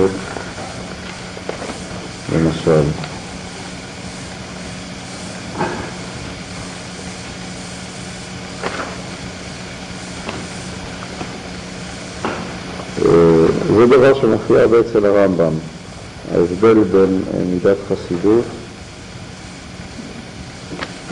[2.36, 2.82] למשל.
[13.80, 15.54] זה דבר שמופיע הרבה אצל הרמב"ם,
[16.36, 18.46] ההבדל בין אה, מידת חסידות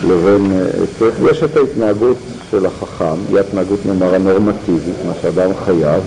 [0.03, 2.17] לבין, אה, יש את ההתנהגות
[2.51, 6.03] של החכם, היא התנהגות נאמר הנורמטיבית, מה שאדם חייב,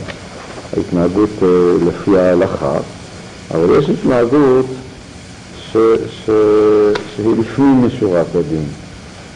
[0.76, 1.48] ההתנהגות אה,
[1.88, 2.78] לפי ההלכה,
[3.54, 4.66] אבל יש התנהגות
[5.72, 5.76] ש,
[6.26, 6.30] ש,
[7.16, 8.64] שהיא לפנים משורת הדין.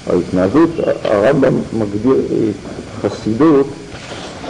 [0.07, 0.71] ההתנהגות,
[1.05, 2.17] הרמב"ם מגדיר
[3.03, 3.67] חסידות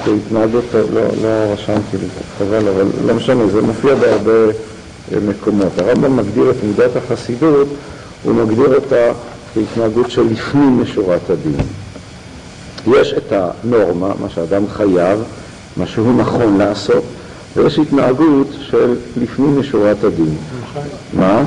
[0.05, 2.07] כהתנהגות, לא, לא רשמתי לי,
[2.39, 5.79] חבל, אבל לא משנה, זה מופיע בהרבה אה, מקומות.
[5.79, 7.69] הרמב"ם מגדיר את מידת החסידות,
[8.23, 9.13] הוא מגדיר אותה
[9.55, 11.57] כהתנהגות של לפנים משורת הדין.
[12.87, 15.19] יש את הנורמה, מה שאדם חייב,
[15.77, 17.05] מה שהוא נכון לעשות,
[17.57, 20.37] ויש התנהגות של לפנים משורת הדין.
[21.13, 21.43] מה?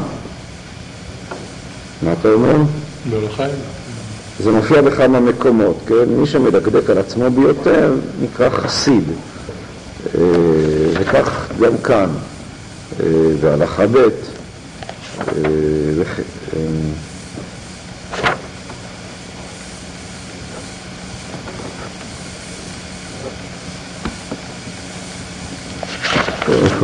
[2.03, 2.55] מה אתה אומר?
[4.39, 6.09] זה מופיע בכמה מקומות, כן?
[6.09, 9.03] מי שמדקדק על עצמו ביותר נקרא חסיד,
[10.15, 10.21] אה,
[10.99, 12.09] וכך גם כאן,
[12.99, 13.05] אה,
[13.41, 14.07] בהלכה ב',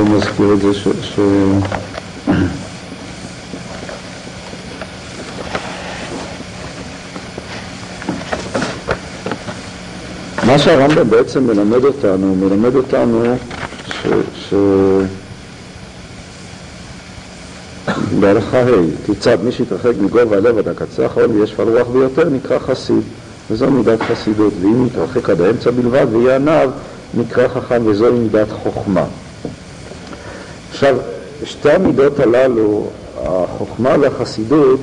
[0.04, 0.88] אה, איפה מזכיר את זה ש...
[1.02, 1.20] ש...
[10.48, 13.24] מה שהרמב"ם בעצם מלמד אותנו, מלמד אותנו
[13.88, 14.08] ש...
[14.36, 14.54] ש...
[18.20, 22.60] בהלכה ה', כיצד מי שהתרחק מגובה הלב עד הקצה האחרון ויש פעל רוח ביותר נקרא
[22.60, 23.02] חסיד,
[23.52, 26.70] וזו מידת חסידות, ואם יתרחק עד האמצע בלבד ויהיה עניו
[27.14, 29.06] נקרא חכם וזוהי מידת חוכמה.
[30.84, 30.98] עכשיו,
[31.44, 32.88] שתי המידות הללו,
[33.26, 34.80] החוכמה והחסידות,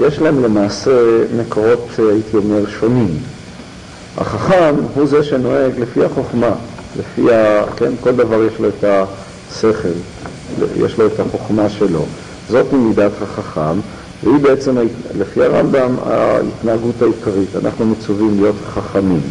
[0.00, 0.90] יש להם למעשה
[1.36, 3.18] מקורות, הייתי אומר, שונים.
[4.18, 6.50] החכם הוא זה שנוהג לפי החוכמה,
[6.98, 7.64] לפי ה...
[7.76, 9.88] כן, כל דבר יש לו את השכל,
[10.76, 12.04] יש לו את החוכמה שלו.
[12.48, 13.80] זאת מידת החכם,
[14.24, 14.76] והיא בעצם,
[15.18, 17.56] לפי הרמב"ם, ההתנהגות העיקרית.
[17.64, 19.22] אנחנו מצווים להיות חכמים.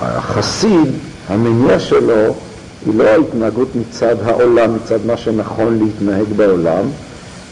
[0.00, 0.92] החסיד,
[1.28, 2.34] המניע שלו,
[2.86, 6.84] היא לא ההתנהגות מצד העולם, מצד מה שנכון להתנהג בעולם,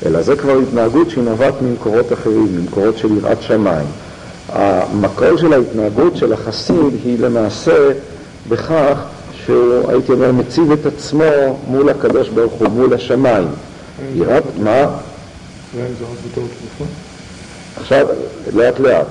[0.06, 3.86] אלא זה כבר התנהגות שהיא נובעת ממקורות אחרים, ממקורות של יראת שמיים.
[4.48, 7.90] המקור של ההתנהגות של החסיד היא למעשה
[8.48, 8.98] בכך
[9.46, 13.48] שהוא, הייתי אומר, מציב את עצמו מול הקדוש ברוך הוא, מול השמיים.
[14.14, 14.86] יראת, מה?
[17.76, 18.06] עכשיו,
[18.54, 19.06] לאט לאט.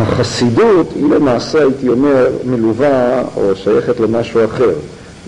[0.00, 4.70] החסידות היא למעשה, הייתי אומר, מלווה או שייכת למשהו אחר.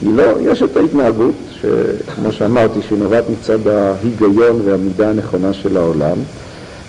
[0.03, 6.17] היא לא, יש את ההתנהגות, שכמו שאמרתי, שהיא נובעת מצד ההיגיון והמידה הנכונה של העולם,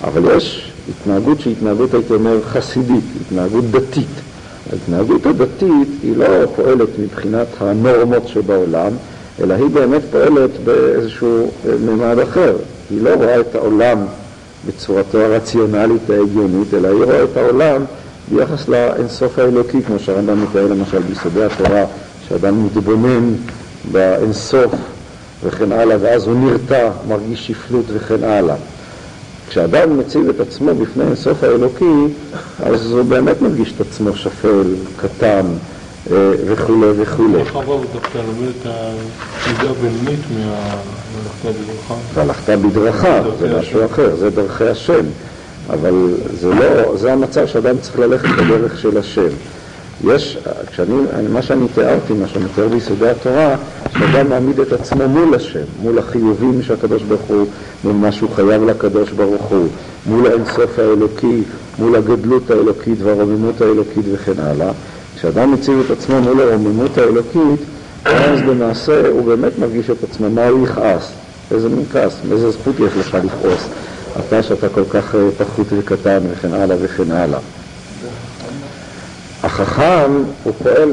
[0.04, 4.08] אבל יש התנהגות שהיא התנהגות, הייתי אומר, חסידית, התנהגות דתית.
[4.72, 8.92] ההתנהגות הדתית היא לא פועלת מבחינת הנורמות שבעולם,
[9.42, 11.52] אלא היא באמת פועלת באיזשהו
[11.86, 12.56] ממד אחר.
[12.90, 13.98] היא לא רואה את העולם
[14.68, 17.82] בצורתו הרציונלית ההגיונית, אלא היא רואה את העולם
[18.32, 21.86] ביחס לאינסוף האלוקי, כמו שהרמב"ם מתאר למשל ביסודי התורה,
[22.28, 23.34] שאדם מתבונן
[23.92, 24.74] באינסוף
[25.44, 28.56] וכן הלאה, ואז הוא נרתע, מרגיש שפלות וכן הלאה.
[29.50, 32.04] כשאדם מציב את עצמו בפני אינסוף האלוקי,
[32.64, 35.46] אז הוא באמת מרגיש את עצמו שפל, קטן
[36.10, 37.40] וכולי וכולי.
[37.40, 41.96] איך הרב דווקא לומד את המידה הבינונית מהלכתה בדרכה?
[42.14, 45.06] והלכתה בדרכה, זה משהו אחר, זה דרכי השם.
[45.70, 49.28] אבל זה לא, זה המצב שאדם צריך ללכת בדרך של השם.
[50.08, 50.38] יש,
[50.72, 50.96] כשאני,
[51.30, 53.56] מה שאני תיארתי, מה שאני מתאר ביסודי התורה,
[53.98, 57.48] שאדם מעמיד את עצמו מול השם, מול החיובים שהקדוש ברוך הוא,
[57.84, 59.68] מול מה שהוא חייב לקדוש ברוך הוא,
[60.06, 61.42] מול האינסוף האלוקי,
[61.80, 64.72] מול הגדלות האלוקית והרוממות האלוקית וכן הלאה.
[65.24, 67.60] כשאדם מציב את עצמו מול הרוממות האלוקית,
[68.06, 71.12] אז למעשה הוא באמת מרגיש את עצמו, מה הוא יכעס?
[71.52, 72.14] איזה מין כעס?
[72.32, 73.68] איזה זכות יש לך לכעוס?
[74.20, 77.40] אתה שאתה כל כך פחות וקטן וכן הלאה וכן הלאה.
[79.44, 80.12] החכם
[80.44, 80.92] הוא פועל,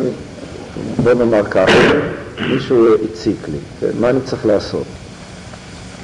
[1.03, 1.73] בוא נאמר ככה,
[2.55, 3.87] מישהו הציק לי, כן?
[4.01, 4.87] מה אני צריך לעשות?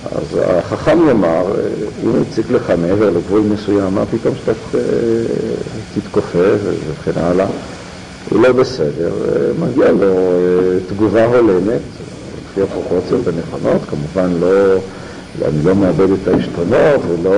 [0.04, 1.44] אז החכם יאמר,
[2.04, 4.52] אם הציק לך מעבר לגבול מסוים, מה פתאום שאתה
[5.94, 6.58] תתכופף
[6.88, 7.46] וכן הלאה?
[8.30, 9.12] הוא לא בסדר,
[9.58, 10.14] מגיע לו
[10.88, 11.80] תגובה הולמת,
[12.50, 14.74] לפי הפרופורציות הנכונות, כמובן לא,
[15.48, 17.34] אני לא מאבד את העשתונות ולא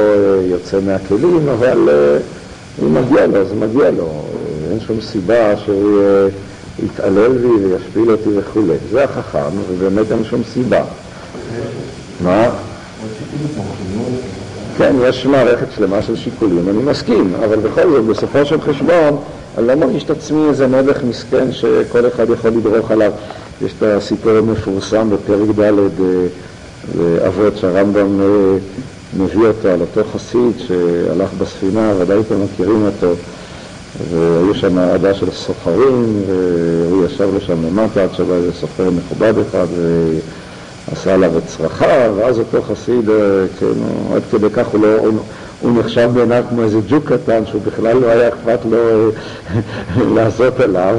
[0.50, 1.88] יוצא מהכלים, אבל
[2.82, 4.24] אם מגיע לו, אז מגיע לו.
[4.70, 6.00] אין שום סיבה שהוא
[6.84, 8.74] יתעלל בי וישפיל אותי וכולי.
[8.90, 10.84] זה החכם, ובאמת אין שום סיבה.
[12.24, 12.50] מה?
[14.78, 19.16] כן, יש מערכת שלמה של שיקולים, אני מסכים, אבל בכל זאת, בסופו של חשבון,
[19.58, 23.12] אני לא מרגיש את עצמי איזה מלך מסכן שכל אחד יכול לדרוך עליו.
[23.64, 25.72] יש את הסיפור המפורסם בפרק ד'
[27.26, 28.20] אבות שהרמב"ם
[29.18, 33.14] מביא אותו על אותו חסיד שהלך בספינה, ודאי אתם מכירים אותו.
[34.10, 36.22] והיו שם עדה של סוחרים,
[36.90, 39.66] והוא ישב לו שם למטה עד שבא איזה סוחר מכובד אחד
[40.88, 43.10] ועשה עליו את צרכיו, ואז אותו חסיד,
[43.60, 43.66] כן,
[44.14, 45.10] עד כדי כך הוא לא...
[45.60, 49.10] הוא נחשב בעיניו כמו איזה ג'וק קטן שהוא בכלל לא היה אכפת לו
[50.14, 50.96] לעשות עליו.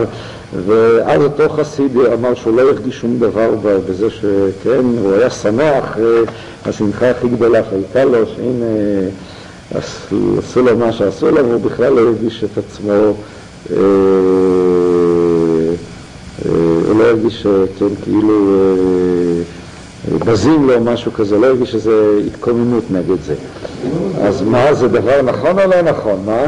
[0.66, 3.50] ואז אותו חסיד אמר שהוא לא הרגיש שום דבר
[3.90, 5.98] בזה שכן, הוא היה שמח,
[6.66, 8.66] השמחה הכי גדולה שהייתה לו, שהנה
[9.74, 13.14] עשו לו מה שעשו לו, והוא בכלל לא הרגיש את עצמו,
[16.90, 17.48] הוא לא הרגיש,
[17.80, 18.56] כן, כאילו
[20.26, 21.92] בזים לו משהו כזה, לא הרגיש איזו
[22.28, 23.36] התקוממות נגד זה.
[24.22, 26.24] אז מה, זה דבר נכון או לא נכון?
[26.26, 26.44] מה?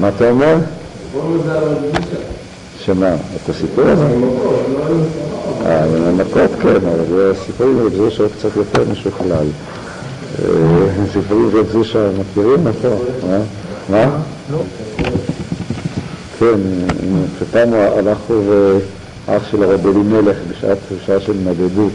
[0.00, 0.56] מה אתה אומר?
[2.78, 3.14] שמה?
[3.14, 4.04] את הסיפור הזה?
[5.64, 9.46] המכות כן, אבל זה סיפורים רב זושה קצת יותר משוכלל.
[11.12, 12.96] סיפורים רב זושה מכירים אותו?
[13.90, 14.08] מה?
[14.52, 14.58] לא.
[16.38, 16.58] כן,
[17.36, 18.42] כשפעם הלכנו
[19.28, 20.36] ואח של הרב אלימלך
[20.90, 21.92] בשעה של נדדות,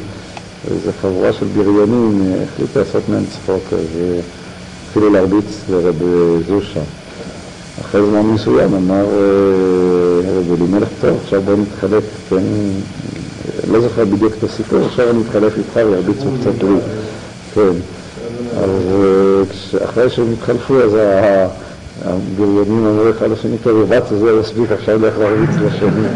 [0.71, 3.97] איזו חבורה של בריונים החליטה לעשות מהם צחוק, אז
[4.87, 5.95] התחילו להרביץ לרב
[6.47, 6.79] זושה.
[7.81, 9.05] אחרי זמן מסוים אמר
[10.25, 12.43] הרב אלימלך, טוב, עכשיו בוא נתחלק, כן,
[13.71, 16.75] לא זוכר בדיוק את הסיפור, עכשיו אני אתחלף איתך וירביצו קצת לי,
[17.53, 17.73] כן.
[18.57, 18.83] אז
[19.83, 20.97] אחרי שהם התחלפו, אז
[22.05, 26.07] הבריונים אמרו אחד לשני, טוב, הרבץ הזה יספיק, עכשיו לך להרביץ לשני.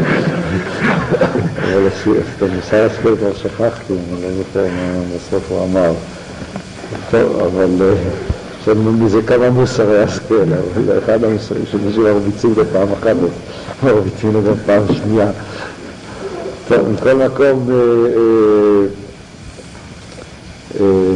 [1.87, 5.93] את המוסר הספר כבר שכחתי, אני לא זוכר מה בסוף הוא אמר.
[7.11, 7.95] טוב, אבל...
[8.65, 10.43] יש לנו מזה כמה מוסרי השכל,
[10.75, 13.15] אבל אחד המוסרים שמישהו מרביצים בפעם אחת
[13.81, 15.31] טוב, הצינו גם פעם שנייה.
[16.67, 17.75] טוב, מכל מקום, אה,
[18.15, 18.85] אה,
[20.79, 21.15] אה,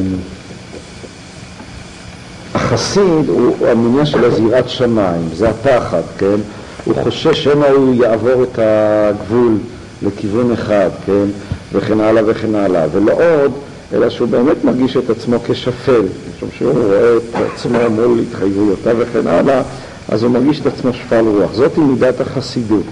[2.54, 6.40] החסיד הוא המניע של הזירת שמיים, זה הפחד, כן?
[6.86, 9.58] הוא חושש שמא הוא יעבור את הגבול
[10.04, 11.26] לכיוון אחד, כן?
[11.74, 12.86] וכן הלאה וכן הלאה.
[12.92, 13.52] ולא עוד,
[13.94, 16.02] אלא שהוא באמת מרגיש את עצמו כשפל,
[16.36, 19.62] משום שהוא רואה את עצמו מול התחייבויותיו וכן הלאה,
[20.10, 21.54] אז הוא מרגיש את עצמו שפל רוח.
[21.54, 22.84] זאת היא מידת החסידות.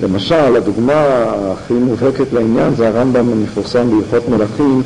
[0.00, 4.82] למשל, הדוגמה הכי מובהקת לעניין זה הרמב"ם המפורסם בהלכות מלכים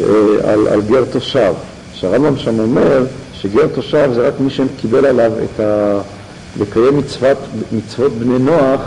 [0.00, 0.06] אה,
[0.52, 1.52] על, על גר תושב.
[1.94, 6.00] שהרמב"ם שם אומר שגר תושב זה רק מי שקיבל עליו את ה...
[6.60, 7.38] לקיים מצוות,
[7.72, 8.80] מצוות בני נוח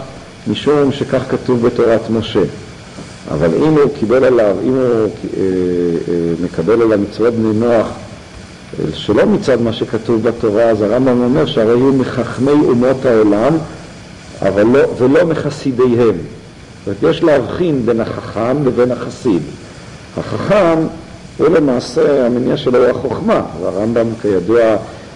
[0.47, 2.43] משום שכך כתוב בתורת משה.
[3.31, 7.87] אבל אם הוא קיבל עליו, אם הוא אה, אה, מקבל עליו מצוות בני נוח
[8.79, 13.57] אה, שלא מצד מה שכתוב בתורה, אז הרמב"ם אומר שהרי הוא מחכמי אומות העולם
[14.41, 16.15] אבל לא, ולא מחסידיהם.
[16.85, 19.41] זאת אומרת, יש להבחין בין החכם לבין החסיד.
[20.17, 20.77] החכם
[21.37, 24.75] הוא למעשה, המניע שלו הוא החוכמה, והרמב"ם כידוע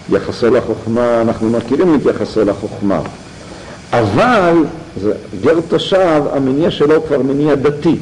[0.10, 3.00] יחסו לחוכמה, אנחנו מכירים את יחסו לחוכמה.
[3.92, 4.54] אבל
[5.02, 7.96] זה, גר תושב, המניע שלו הוא כבר מניע דתי.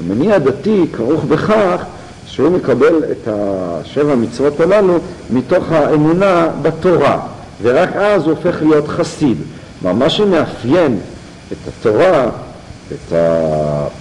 [0.00, 1.82] המניע הדתי כרוך בכך
[2.26, 4.98] שהוא מקבל את השבע מצוות הללו
[5.30, 7.20] מתוך האמונה בתורה,
[7.62, 9.36] ורק אז הוא הופך להיות חסיד.
[9.82, 10.98] מה שמאפיין
[11.52, 12.28] את התורה,
[12.92, 13.12] את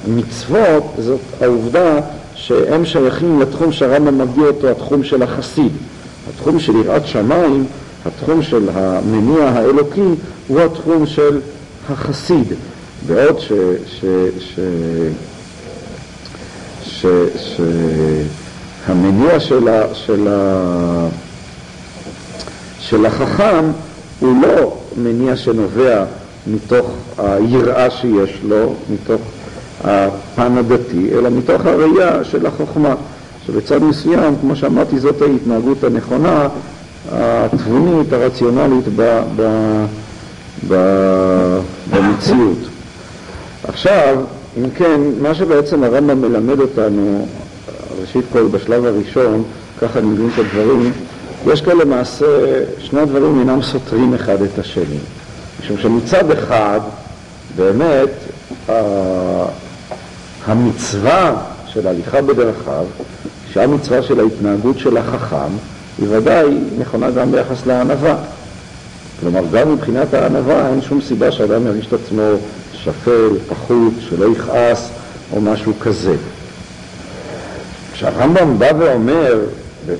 [0.07, 1.99] המצוות, זאת העובדה
[2.35, 5.71] שהם שייכים לתחום שהרמב"ם מגדיר אותו התחום של החסיד.
[6.29, 7.65] התחום של יראת שמיים,
[8.05, 10.09] התחום של המניע האלוקי,
[10.47, 11.39] הוא התחום של
[11.89, 12.53] החסיד.
[13.07, 13.51] בעוד ש...
[13.85, 14.05] ש,
[14.39, 14.59] ש,
[16.83, 17.61] ש, ש
[18.87, 21.07] המניע של, ה, של, ה,
[22.79, 23.65] של החכם
[24.19, 26.03] הוא לא מניע שנובע
[26.47, 29.21] מתוך היראה שיש לו, מתוך
[29.83, 32.95] הפן הדתי, אלא מתוך הראייה של החוכמה.
[33.45, 36.47] שבצד מסוים, כמו שאמרתי, זאת ההתנהגות הנכונה,
[37.11, 39.41] התבונית, הרציונלית ב, ב,
[40.67, 42.57] במציאות.
[43.63, 44.17] עכשיו,
[44.57, 47.27] אם כן, מה שבעצם הרמב"ם מלמד אותנו,
[48.01, 49.43] ראשית כל בשלב הראשון,
[49.81, 50.91] ככה אני מבין את הדברים,
[51.47, 52.25] יש כאן למעשה,
[52.79, 54.99] שני הדברים אינם סותרים אחד את השני.
[55.59, 56.79] משום שמצד אחד,
[57.55, 58.09] באמת,
[60.45, 61.35] המצווה
[61.67, 62.85] של הליכה בדרכיו,
[63.53, 65.51] שהמצווה של ההתנהגות של החכם,
[65.97, 68.15] היא ודאי נכונה גם ביחס לענווה.
[69.19, 72.29] כלומר, גם מבחינת הענווה אין שום סיבה שאדם ירגיש את עצמו
[72.73, 74.89] שפל, פחות, שלא יכעס
[75.33, 76.15] או משהו כזה.
[77.93, 79.39] כשהרמב"ם בא ואומר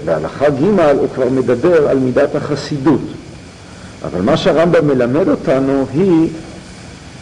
[0.05, 3.01] בהלכה ג' הוא כבר מדבר על מידת החסידות.
[4.05, 6.29] אבל מה שהרמב"ם מלמד אותנו היא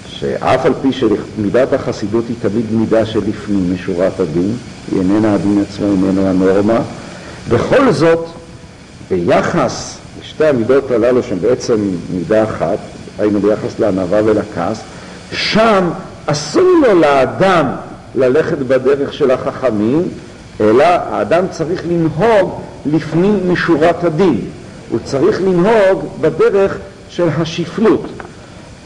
[0.07, 4.55] שאף על פי שמידת החסידות היא תמיד מידה שלפנים משורת הדין,
[4.91, 6.79] היא איננה הדין עצמו, איננו הנורמה,
[7.49, 8.25] בכל זאת,
[9.09, 11.75] ביחס לשתי המידות הללו שהן בעצם
[12.13, 12.77] מידה אחת,
[13.19, 14.81] היינו ביחס לענווה ולכעס,
[15.31, 15.89] שם
[16.25, 17.65] אסור לו לאדם
[18.15, 20.07] ללכת בדרך של החכמים,
[20.61, 24.41] אלא האדם צריך לנהוג לפנים משורת הדין.
[24.89, 26.77] הוא צריך לנהוג בדרך
[27.09, 28.05] של השפלות.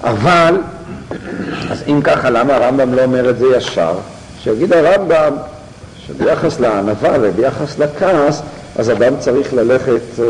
[0.04, 0.58] אבל,
[1.70, 3.94] אז אם ככה, למה הרמב"ם לא אומר את זה ישר?
[4.44, 5.34] שיגיד הרמב"ם
[6.08, 8.42] שביחס לענווה וביחס לכעס,
[8.76, 10.22] אז אדם צריך ללכת uh,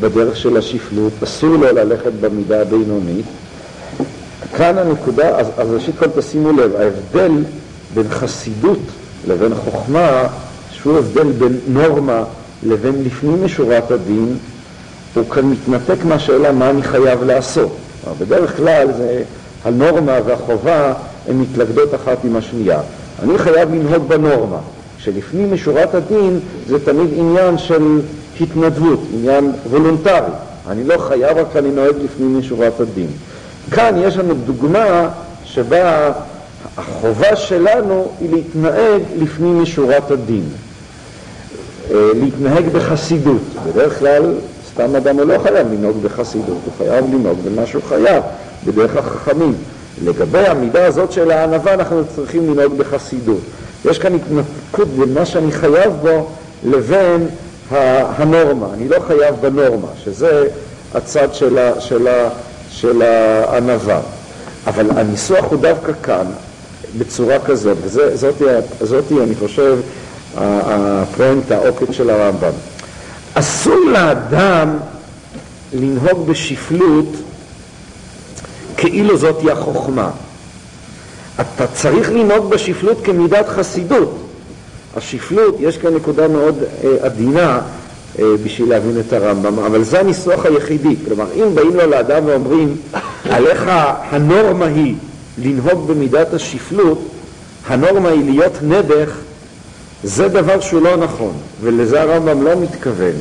[0.00, 3.24] בדרך של השפלות, אסור לו ללכת במידה הבינונית.
[4.56, 7.32] כאן הנקודה, אז, אז ראשית כל תשימו לב, ההבדל
[7.94, 8.78] בין חסידות
[9.28, 10.22] לבין חוכמה
[10.72, 12.24] שהוא הבדל בין נורמה
[12.62, 14.36] לבין לפנים משורת הדין,
[15.14, 17.76] הוא כאן מתנתק מהשאלה מה אני חייב לעשות.
[18.18, 19.22] בדרך כלל זה
[19.64, 20.92] הנורמה והחובה
[21.28, 22.80] הן מתלכדות אחת עם השנייה.
[23.22, 24.58] אני חייב לנהוג בנורמה,
[24.98, 28.00] שלפנים משורת הדין זה תמיד עניין של
[28.40, 30.32] התנדבות, עניין וולונטרי.
[30.68, 33.10] אני לא חייב, רק אני נוהג לפנים משורת הדין.
[33.70, 35.08] כאן יש לנו דוגמה
[35.44, 36.12] שבה
[36.76, 40.44] החובה שלנו היא להתנהג לפנים משורת הדין.
[41.90, 43.42] אה, להתנהג בחסידות.
[43.66, 44.34] בדרך כלל
[44.72, 48.22] סתם אדם הוא לא חייב לנהוג בחסידות, הוא חייב לנהוג במה שהוא חייב,
[48.66, 49.54] בדרך החכמים.
[50.04, 53.40] לגבי המידה הזאת של הענווה אנחנו צריכים לנהוג בחסידות.
[53.84, 56.30] יש כאן התנתקות בין מה שאני חייב בו
[56.64, 57.28] לבין
[57.70, 58.66] הנורמה.
[58.74, 60.48] אני לא חייב בנורמה, שזה
[60.94, 62.28] הצד של, ה, של, ה,
[62.70, 64.00] של הענווה.
[64.66, 66.26] אבל הניסוח הוא דווקא כאן,
[66.98, 67.76] בצורה כזאת,
[68.80, 69.78] וזאת, אני חושב,
[70.36, 72.52] הפואנטה, העוקץ של הרמב"ם.
[73.34, 74.78] אסור לאדם
[75.72, 77.08] לנהוג בשפלות
[78.76, 80.10] כאילו זאת היא החוכמה.
[81.40, 84.27] אתה צריך לנהוג בשפלות כמידת חסידות.
[84.96, 87.60] השפלות, יש כאן נקודה מאוד אה, עדינה
[88.18, 90.96] אה, בשביל להבין את הרמב"ם, אבל זה הניסוח היחידי.
[91.06, 92.76] כלומר, אם באים לו לאדם ואומרים,
[93.30, 93.70] עליך
[94.10, 94.94] הנורמה היא
[95.38, 97.08] לנהוג במידת השפלות,
[97.66, 99.10] הנורמה היא להיות נדך,
[100.04, 101.32] זה דבר שהוא לא נכון,
[101.62, 103.14] ולזה הרמב"ם לא מתכוון.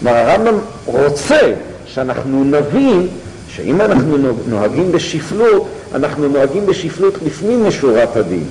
[0.00, 0.54] כלומר, הרמב"ם
[0.86, 1.52] רוצה
[1.86, 3.08] שאנחנו נבין
[3.48, 4.16] שאם אנחנו
[4.46, 8.44] נוהגים בשפלות, אנחנו נוהגים בשפלות לפנים משורת הדין.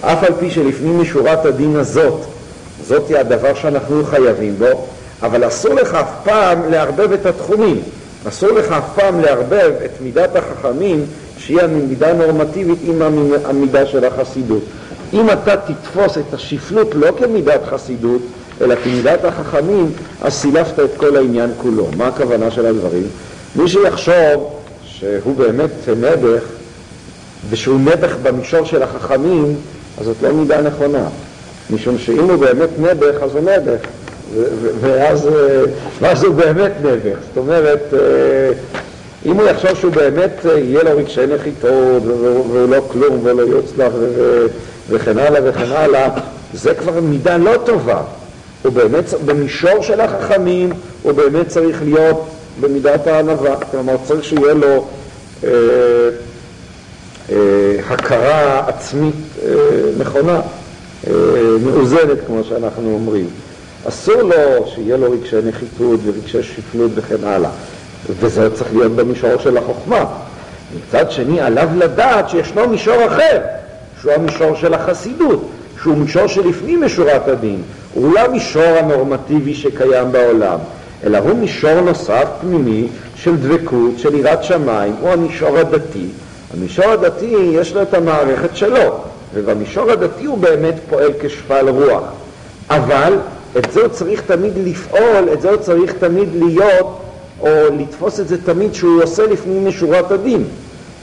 [0.00, 2.20] אף על פי שלפנים משורת הדין הזאת,
[2.86, 4.86] זאת היא הדבר שאנחנו חייבים בו,
[5.22, 7.80] אבל אסור לך אף פעם לערבב את התחומים.
[8.28, 11.04] אסור לך אף פעם לערבב את מידת החכמים,
[11.38, 13.02] שהיא המידה הנורמטיבית, עם
[13.44, 14.62] המידה של החסידות.
[15.12, 18.22] אם אתה תתפוס את השפלות לא כמידת חסידות,
[18.60, 19.92] אלא כמידת החכמים,
[20.22, 21.86] אז סילפת את כל העניין כולו.
[21.96, 23.06] מה הכוונה של הדברים?
[23.56, 26.42] מי שיחשוב שהוא באמת נדך,
[27.50, 29.54] ושהוא נדך במישור של החכמים,
[30.00, 31.08] אז זאת לא מידה נכונה.
[31.70, 33.80] משום שאם הוא באמת נדך, אז הוא נדך.
[34.80, 35.28] ואז,
[36.00, 37.18] ואז הוא באמת נדך.
[37.28, 38.52] זאת אומרת, אה,
[39.26, 43.92] אם הוא יחשוב שהוא באמת, אה, יהיה לו רגשי נחיתות, והוא לא כלום, ולא יוצלח,
[44.88, 46.08] וכן הלאה וכן הלאה,
[46.54, 48.02] זה כבר מידה לא טובה.
[48.62, 50.70] הוא באמת, במישור של החכמים,
[51.02, 52.28] הוא באמת צריך להיות
[52.60, 53.56] במידת הענווה.
[53.70, 56.08] כלומר, צריך שיהיה לו אה, אה,
[57.90, 59.50] הכרה עצמית אה,
[59.98, 60.40] נכונה,
[61.06, 61.12] אה,
[61.64, 63.26] מאוזנת, כמו שאנחנו אומרים.
[63.88, 67.50] אסור לו שיהיה לו רגשי נחיתות ורגשי שפלות וכן הלאה.
[68.20, 70.04] וזה צריך להיות במישור של החוכמה.
[70.76, 73.40] מצד שני, עליו לדעת שישנו מישור אחר,
[74.00, 75.48] שהוא המישור של החסידות,
[75.82, 77.62] שהוא מישור שלפנים משורת הדין,
[77.94, 80.58] הוא לא המישור הנורמטיבי שקיים בעולם,
[81.04, 86.06] אלא הוא מישור נוסף פנימי של דבקות, של יראת שמיים, הוא המישור הדתי.
[86.54, 89.00] המישור הדתי יש לו את המערכת שלו,
[89.34, 92.02] ובמישור הדתי הוא באמת פועל כשפל רוח.
[92.70, 93.12] אבל
[93.58, 97.00] את זה הוא צריך תמיד לפעול, את זה הוא צריך תמיד להיות,
[97.40, 100.44] או לתפוס את זה תמיד שהוא עושה לפנים משורת הדין.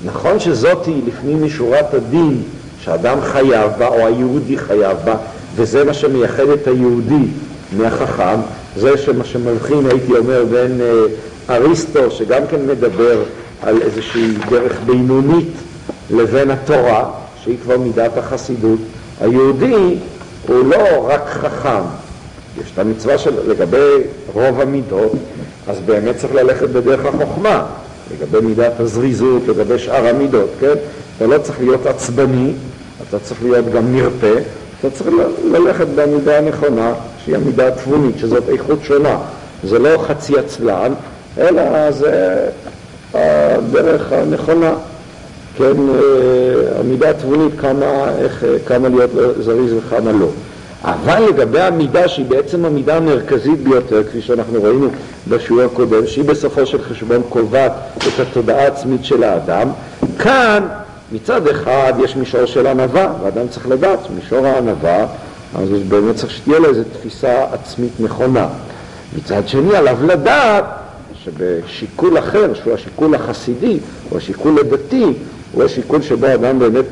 [0.06, 2.42] נכון שזאת היא לפנים משורת הדין
[2.82, 5.16] שאדם חייב בה, או היהודי חייב בה,
[5.56, 7.26] וזה מה שמייחד את היהודי
[7.78, 8.40] מהחכם,
[8.76, 13.24] זה מה שמבחין, הייתי אומר, בין אה, אריסטו, שגם כן מדבר
[13.66, 15.54] על איזושהי דרך בינונית,
[16.12, 17.10] לבין התורה,
[17.44, 18.80] שהיא כבר מידת החסידות.
[19.22, 19.96] היהודי
[20.48, 21.82] הוא לא רק חכם,
[22.62, 23.98] יש את המצווה של לגבי
[24.34, 25.12] רוב המידות,
[25.68, 27.66] אז באמת צריך ללכת בדרך החוכמה,
[28.12, 30.74] לגבי מידת הזריזות, לגבי שאר המידות, כן?
[31.18, 32.54] אתה לא צריך להיות עצבני,
[33.10, 34.34] אתה צריך להיות גם נרפה,
[34.80, 35.10] אתה צריך
[35.52, 36.94] ללכת במידה הנכונה,
[37.24, 39.18] שהיא המידה התבונית, שזאת איכות שונה.
[39.64, 40.94] זה לא חצי עצלן,
[41.38, 42.46] אלא זה
[43.16, 44.74] הדרך הנכונה.
[45.58, 49.10] כן, אה, המידה התבונית, כמה, איך, כמה להיות
[49.40, 50.28] זריז וכמה לא.
[50.84, 54.88] אבל לגבי המידה שהיא בעצם המידה המרכזית ביותר, כפי שאנחנו ראינו
[55.28, 59.70] בשיעור הקודם, שהיא בסופו של חשבון קובעת את התודעה העצמית של האדם,
[60.20, 60.64] כאן
[61.12, 65.06] מצד אחד יש מישור של ענווה, ואדם צריך לדעת, מישור הענווה,
[65.56, 68.48] אז באמת צריך שתהיה לו איזו תפיסה עצמית נכונה.
[69.18, 70.66] מצד שני עליו לדעת
[71.26, 73.78] שבשיקול אחר, שהוא השיקול החסידי,
[74.12, 75.06] או השיקול הדתי,
[75.52, 76.86] הוא השיקול שבו אדם באמת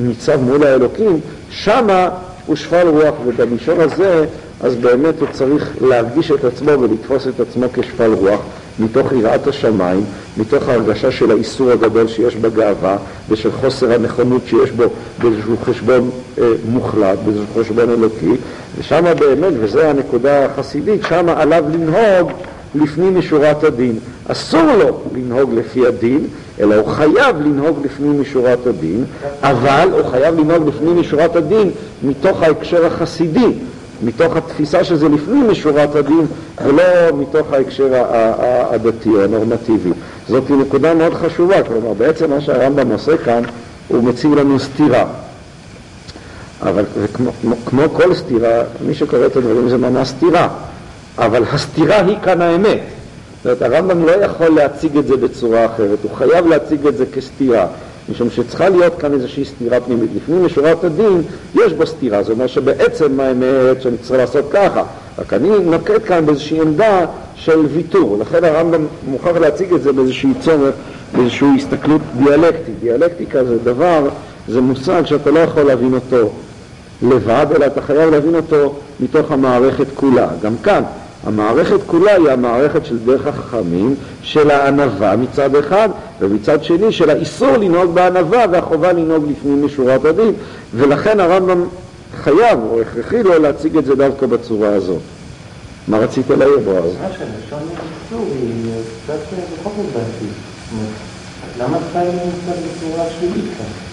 [0.00, 1.20] ניצב מול האלוקים,
[1.50, 2.08] שמה
[2.46, 4.24] הוא שפל רוח, ובמישור הזה,
[4.60, 8.40] אז באמת הוא צריך להרגיש את עצמו ולתפוס את עצמו כשפל רוח,
[8.78, 10.04] מתוך יראת השמיים,
[10.36, 12.96] מתוך ההרגשה של האיסור הגדול שיש בגאווה
[13.28, 14.84] ושל חוסר הנכונות שיש בו
[15.18, 18.32] באיזשהו חשבון אה, מוחלט, באיזשהו חשבון אלוקי,
[18.78, 22.32] ושם באמת, וזו הנקודה החסידית, שם עליו לנהוג
[22.74, 23.98] לפנים משורת הדין.
[24.28, 26.26] אסור לו לנהוג לפי הדין,
[26.60, 29.04] אלא הוא חייב לנהוג לפנים משורת הדין,
[29.42, 31.70] אבל הוא חייב לנהוג לפנים משורת הדין
[32.02, 33.52] מתוך ההקשר החסידי,
[34.02, 36.26] מתוך התפיסה שזה לפנים משורת הדין
[36.64, 36.82] ולא
[37.18, 38.04] מתוך ההקשר
[38.70, 39.90] הדתי או הנורמטיבי.
[40.28, 43.42] זאת נקודה מאוד חשובה, כלומר בעצם מה שהרמב"ם עושה כאן
[43.88, 45.06] הוא מציב לנו סתירה.
[46.62, 47.30] אבל כמו,
[47.66, 50.48] כמו כל סתירה, מי שקורא את הדברים זה ממש סתירה,
[51.20, 52.80] אבל הסתירה היא כאן האמת.
[53.44, 57.06] זאת אומרת, הרמב"ם לא יכול להציג את זה בצורה אחרת, הוא חייב להציג את זה
[57.06, 57.66] כסתירה.
[58.08, 60.10] משום שצריכה להיות כאן איזושהי סתירה פנימית.
[60.16, 61.22] לפנים משורת הדין
[61.54, 64.82] יש בו סתירה, זאת אומרת שבעצם האמת שאני צריך לעשות ככה,
[65.18, 70.30] רק אני נוקט כאן באיזושהי עמדה של ויתור, לכן הרמב"ם מוכרח להציג את זה באיזושהי
[70.40, 70.74] צורך,
[71.14, 72.74] באיזושהי הסתכלות דיאלקטית.
[72.80, 74.08] דיאלקטיקה זה דבר,
[74.48, 76.30] זה מושג שאתה לא יכול להבין אותו
[77.02, 80.28] לבד, אלא אתה חייב להבין אותו מתוך המערכת כולה.
[80.42, 80.82] גם כאן,
[81.26, 85.88] המערכת כולה היא המערכת של דרך החכמים, של הענווה מצד אחד,
[86.20, 90.32] ומצד שני של האיסור לנהוג בענווה והחובה לנהוג לפנים משורת הדין,
[90.74, 91.64] ולכן הרמב"ם
[92.22, 95.00] חייב או הכרחי לו להציג את זה דווקא בצורה הזאת.
[95.88, 96.58] מה רצית להעיר
[99.62, 100.36] פחות מבעייתית.
[101.58, 103.89] למה צריכה להיות קצת בצורה שלילית כאן?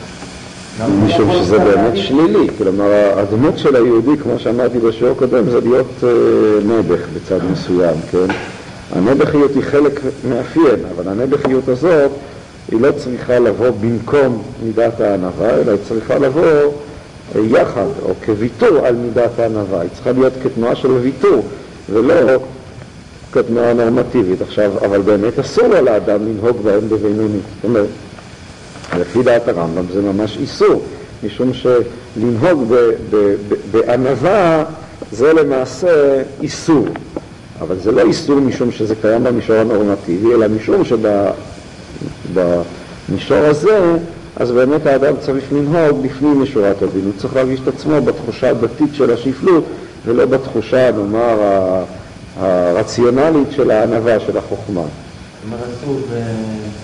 [0.85, 6.09] משום שזה באמת שלילי, כלומר הדמות של היהודי, כמו שאמרתי בשיעור הקודם, זה להיות אה,
[6.65, 8.33] נעבך בצד מסוים, כן?
[8.95, 12.11] הנעבכיות היא חלק מאפיין, אבל הנעבכיות הזאת
[12.71, 16.43] היא לא צריכה לבוא במקום מידת הענווה, אלא היא צריכה לבוא
[17.35, 21.45] אה, יחד, או כוויתור על מידת הענווה, היא צריכה להיות כתנועה של ויתור,
[21.93, 22.15] ולא
[23.31, 24.41] כתנועה נורמטיבית.
[24.41, 27.39] עכשיו, אבל באמת אסור לו לאדם לנהוג בהם בבינוני.
[27.55, 27.87] זאת אומרת,
[28.95, 30.81] לפי דעת הרמב"ם זה ממש איסור,
[31.23, 32.73] משום שלנהוג
[33.71, 34.63] בענווה
[35.11, 36.87] זה למעשה איסור.
[37.61, 40.81] אבל זה לא איסור משום שזה קיים במישור הנורמטיבי, אלא משום
[42.33, 43.79] שבמישור הזה,
[44.35, 47.05] אז באמת האדם צריך לנהוג לפנים משורת הדין.
[47.05, 49.63] הוא צריך להרגיש את עצמו בתחושה הדתית של השפלות,
[50.05, 51.37] ולא בתחושה, נאמר,
[52.39, 54.81] הרציונלית של הענווה, של החוכמה.
[56.09, 56.21] זה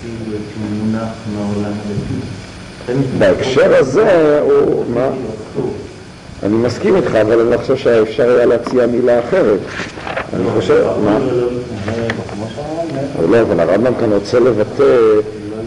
[0.00, 3.08] כאילו איזשהו מונח מהעולם הדתי.
[3.18, 5.08] בהקשר הזה הוא, מה?
[6.42, 9.58] אני מסכים איתך, אבל אני לא חושב שאפשר היה להציע מילה אחרת.
[10.34, 11.18] אני חושב, מה?
[11.18, 14.84] לא להתנהג, כמו שאמרנו, אבל לא, אבל הרמב"ם כאן רוצה לבטא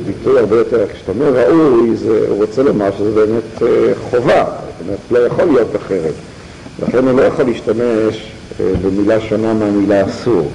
[0.06, 1.90] ביטוי הרבה יותר, כשאתה אומר ראוי,
[2.28, 6.14] הוא רוצה לומר שזה באמת אה, חובה, זאת אומרת, לא יכול להיות אחרת.
[6.84, 10.52] לכן הוא לא יכול להשתמש אה, במילה שונה מהמילה אסור.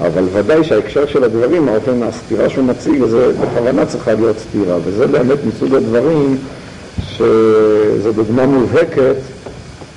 [0.00, 5.06] אבל ודאי שההקשר של הדברים, האופן הסתירה שהוא מציג, זה בכוונה צריכה להיות סתירה, וזה
[5.06, 6.38] באמת מסוג הדברים
[7.02, 9.16] שזו דוגמה מובהקת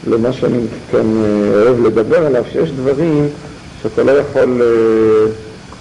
[0.07, 0.59] למה שאני
[0.91, 3.27] כאן אה, אוהב לדבר עליו, שיש דברים
[3.83, 5.31] שאתה לא יכול אה,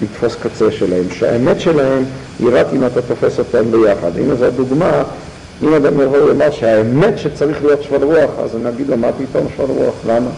[0.02, 2.04] לתפוס קצה שלהם, שהאמת שלהם
[2.38, 4.10] היא רק אם אתה תופס אותם ביחד.
[4.18, 5.02] הנה זו הדוגמה,
[5.62, 9.46] אם אדם יבוא ויאמר שהאמת שצריך להיות שבל רוח, אז אני אגיד לו, מה פתאום
[9.56, 9.94] שבל רוח?
[10.06, 10.30] למה?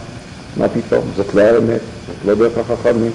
[0.57, 1.03] מה פתאום?
[1.15, 3.11] זאת לא האמת, זאת לא דרך החכמים.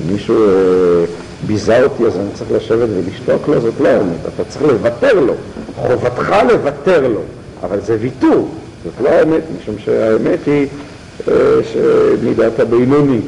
[0.00, 1.04] אם מישהו אה,
[1.46, 4.20] ביזה אותי, אז אני צריך לשבת ולשתוק לו, זאת לא האמת.
[4.34, 5.34] אתה צריך לוותר לו.
[5.76, 7.20] חובתך לוותר לו,
[7.62, 8.48] אבל זה ויתור,
[8.84, 10.66] זאת לא האמת, משום שהאמת היא
[11.28, 11.34] אה,
[11.72, 13.26] שמידת הבינונית.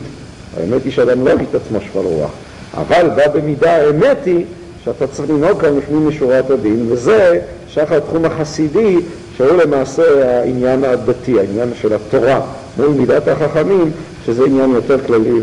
[0.56, 2.30] האמת היא שאדם לא יגיד את עצמו שפל רוח.
[2.74, 4.44] אבל בה במידה האמת היא
[4.84, 8.96] שאתה צריך לנהוג כאן לפנים משורת הדין, וזה שייך לתחום החסידי,
[9.36, 12.40] שהוא למעשה העניין הדתי, העניין של התורה,
[12.76, 13.90] מול מידת החכמים,
[14.29, 15.41] שזה עניין יותר כללי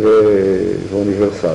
[0.92, 1.50] ואוניברסלי.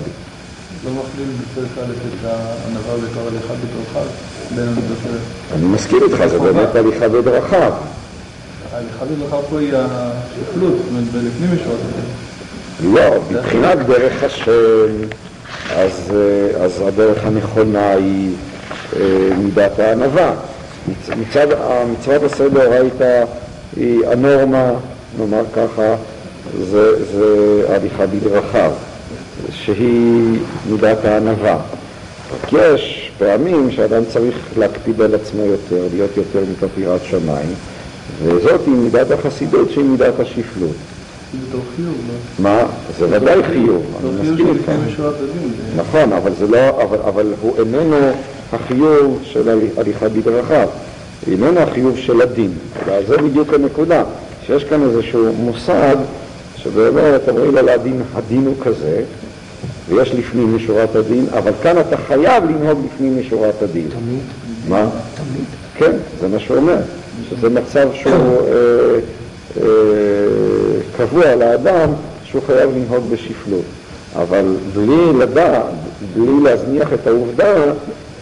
[0.85, 4.07] לא מכליל בצריך א' את הענווה בתור הליכה בתורך
[4.55, 4.68] בין
[5.07, 5.18] האלה.
[5.55, 7.72] אני מסכים איתך, זה באמת הליכה בדרכיו.
[8.72, 12.95] ההליכה בתורך פה היא השפלות, זאת אומרת, בלפנים משורת הדין.
[12.95, 14.93] לא, מבחינת דרך השם,
[15.76, 18.35] אז, אה, אז הדרך הנכונה היא
[18.97, 19.01] אה,
[19.39, 20.35] מידת הענווה.
[20.89, 21.47] מצ- מצד,
[21.93, 23.24] מצוות עשה דאורייתא
[23.76, 24.70] היא הנורמה,
[25.18, 25.95] נאמר ככה,
[26.70, 27.26] זה, זה
[27.68, 28.70] הליכה בדרכיו,
[29.53, 30.38] שהיא
[30.70, 31.57] מידת הענווה.
[32.44, 37.55] רק יש פעמים שאדם צריך להקפיד על עצמו יותר, להיות יותר מתוך יראת שמיים,
[38.24, 40.70] וזאת היא מידת החסידות שהיא מידת השפלות.
[41.78, 41.88] לא?
[42.38, 42.62] מה?
[42.98, 44.70] זה ודאי חיוב, אני מסכים איתך.
[45.76, 47.96] נכון, אבל זה לא, אבל, אבל הוא איננו
[48.53, 50.68] החיוב של הלי- הליכה בדרכיו,
[51.30, 52.51] איננו החיוב של הדין,
[53.09, 54.03] זה בדיוק הנקודה,
[54.46, 55.96] שיש כאן איזשהו מושג
[56.62, 59.02] שבאמת אומרים על הדין, הדין הוא כזה,
[59.88, 63.88] ויש לפנים משורת הדין, אבל כאן אתה חייב לנהוג לפנים משורת הדין.
[63.88, 64.22] תמיד?
[64.68, 64.88] מה?
[65.14, 65.44] תמיד.
[65.74, 66.76] כן, זה מה שהוא אומר,
[67.30, 68.98] שזה מצב שהוא אה,
[69.61, 69.66] אה,
[70.96, 71.88] קבוע לאדם,
[72.24, 73.64] שהוא חייב לנהוג בשפלות.
[74.16, 74.44] אבל
[74.74, 75.64] בלי לדעת,
[76.14, 77.54] בלי להזניח את העובדה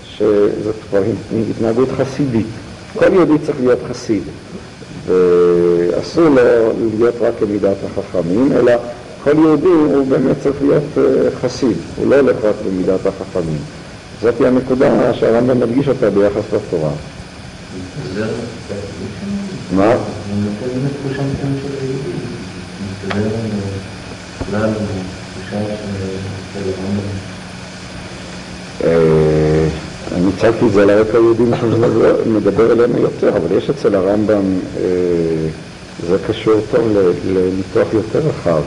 [0.05, 1.03] שזאת כבר
[1.51, 2.47] התנהגות חסידית.
[2.99, 4.22] כל יהודי צריך להיות חסיד,
[5.99, 6.42] ואסור לו
[6.99, 8.72] להיות רק כמידת החכמים, אלא
[9.24, 13.59] כל יהודי הוא באמת צריך להיות אה, חסיד, הוא לא הולך רק במידת החכמים.
[14.22, 16.90] זאת היא הנקודה שהרמב"ם מדגיש אותה ביחס לתורה.
[19.76, 19.92] מה?
[19.92, 19.96] אני
[20.40, 22.11] נותן באמת תחושה מסוימת של היהודי.
[22.90, 23.30] מסתדר
[24.51, 24.70] כלל
[25.34, 26.03] תחושה של
[26.55, 27.18] של הרמב"ם.
[28.84, 29.68] אה,
[30.16, 33.94] אני הצגתי את זה על הרקע היהודי, משום שזה מדבר אלינו יותר, אבל יש אצל
[33.94, 34.82] הרמב"ם, אה,
[36.07, 36.88] זה קשור טוב
[37.26, 38.62] לניתוח יותר רחב.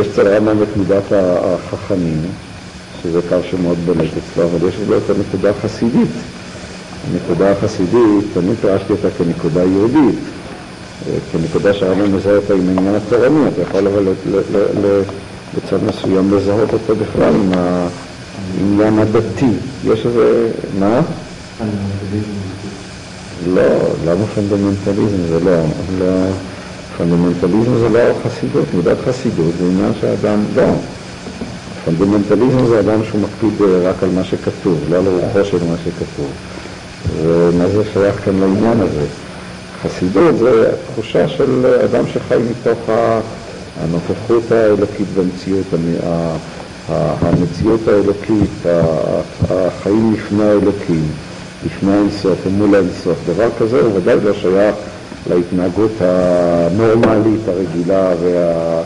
[0.00, 2.22] יש אצל הרמב"ם את מידת החכמים,
[3.02, 6.08] שזה קו שמאוד בולט אצלו, אבל יש לו את הנקודה החסידית.
[7.12, 10.18] הנקודה החסידית, תמיד פירשתי אותה כנקודה יהודית,
[11.08, 14.04] אה, כנקודה שהרמב"ם מזהה אותה עם העניין התורני, אתה יכול אבל
[15.56, 19.50] בצד מסוים לזהות אותו בכלל עם העניין הדתי.
[19.84, 21.00] יש איזה, מה?
[23.42, 23.62] לא,
[24.04, 25.24] למה פונדמנטליזם?
[25.28, 25.56] זה לא,
[25.98, 26.26] לא,
[26.96, 30.62] פונדמנטליזם זה לא חסידות, מידת חסידות זה עניין שהאדם, לא.
[31.84, 36.30] פונדמנטליזם זה אדם שהוא מקפיד רק על מה שכתוב, לא על רוחו של מה שכתוב.
[37.22, 39.06] ומה זה שייך כאן לעניין הזה?
[39.82, 42.78] חסידות זה תחושה של אדם שחי מתוך
[43.82, 45.66] הנוכחות האלוקית במציאות,
[46.88, 48.66] המציאות האלוקית,
[49.50, 51.04] החיים לפני האלוקים,
[51.66, 53.18] לפני האינסוף ומול האינסוף.
[53.26, 54.74] דבר כזה הוא ודאי לא שייך
[55.30, 58.82] להתנהגות הנורמלית, הרגילה וה...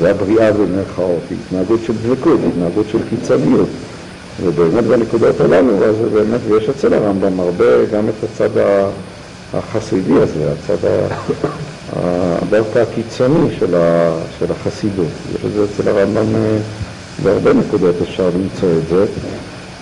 [0.00, 3.68] והבריאה במרכאות, היא התנהגות של דבקות, התנהגות של קיצוניות.
[4.42, 8.48] ובאמת בנקודות הללו, אז באמת, ויש אצל הרמב"ם הרבה, גם את הצד
[9.54, 10.88] החסידי הזה, הצד
[12.50, 15.06] דווקא הקיצוני של, ה, של החסידות.
[15.34, 16.58] יש את זה אצל הרמב"ם אה,
[17.22, 19.04] בהרבה נקודות אפשר למצוא את זה.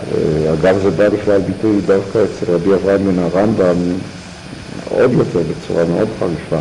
[0.00, 3.76] אה, אגב, זה בא לכלל ביטוי דווקא אצל רבי אברהם בן הרמב"ם
[4.90, 6.58] עוד יותר, בצורה מאוד חריפה,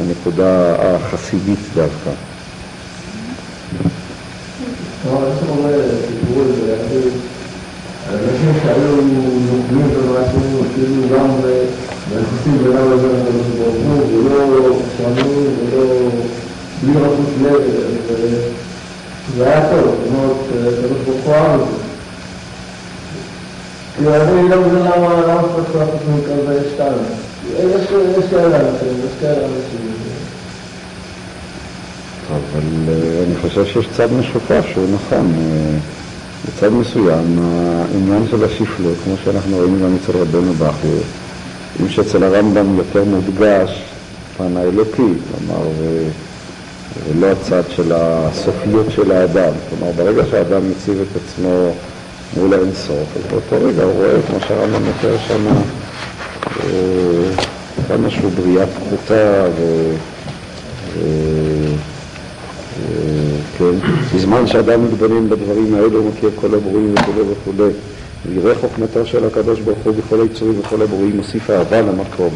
[0.00, 2.10] הנקודה החסידית דווקא.
[19.36, 20.36] זה היה טוב, זאת אומרת,
[20.78, 21.83] הקדוש ברוך הוא אהב זה.
[23.98, 24.06] אני
[24.48, 26.92] לא מבין למה צריך לעשות מכזה שתיים.
[27.58, 27.86] יש
[28.30, 29.94] כאלה אנשים, יש כאלה אנשים.
[32.30, 32.92] אבל
[33.26, 35.32] אני חושב שיש צד משופף שהוא נכון.
[36.46, 40.98] בצד מסוים, העניין של השפלות, כמו שאנחנו רואים גם אצל רבנו בכר,
[41.80, 43.82] אם שאצל הרמב"ם יותר מודגש
[44.36, 45.12] פן האלוקי,
[45.46, 45.68] כלומר,
[47.08, 49.52] ולא הצד של הסופיות של האדם.
[49.70, 51.72] כלומר, ברגע שהאדם מציב את עצמו
[52.36, 55.46] מול האינסוף, אז באותו רגע הוא רואה, כמו שהרמב"ם יותר שם,
[57.88, 59.92] כמה שהוא בריאה פחותה ו...
[63.58, 63.74] כן?
[64.14, 67.64] בזמן שאדם מתבונן בדברים האלו, הוא מכיר כל הברואים וכו' וכו'.
[68.26, 72.34] ויראה חוכמתו של הקדוש ברוך הוא בכל היצורים וכל הברואים, מוסיף אהבה למקום.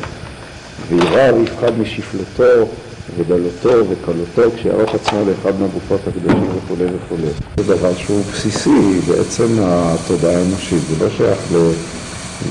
[0.88, 2.68] וירא ויפחד משפלותו
[3.16, 7.16] ודלותו וקלותו, כשיערוך עצמו לאחד מהגופות הקדושים וכו' וכו'.
[7.56, 11.38] זה דבר שהוא בסיסי בעצם התודעה האנושית, זה לא שייך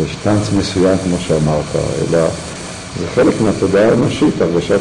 [0.02, 2.28] לשטנץ מסוים כמו שאמרת, אלא
[3.00, 4.80] זה חלק מהתודעה האנושית, הרגשת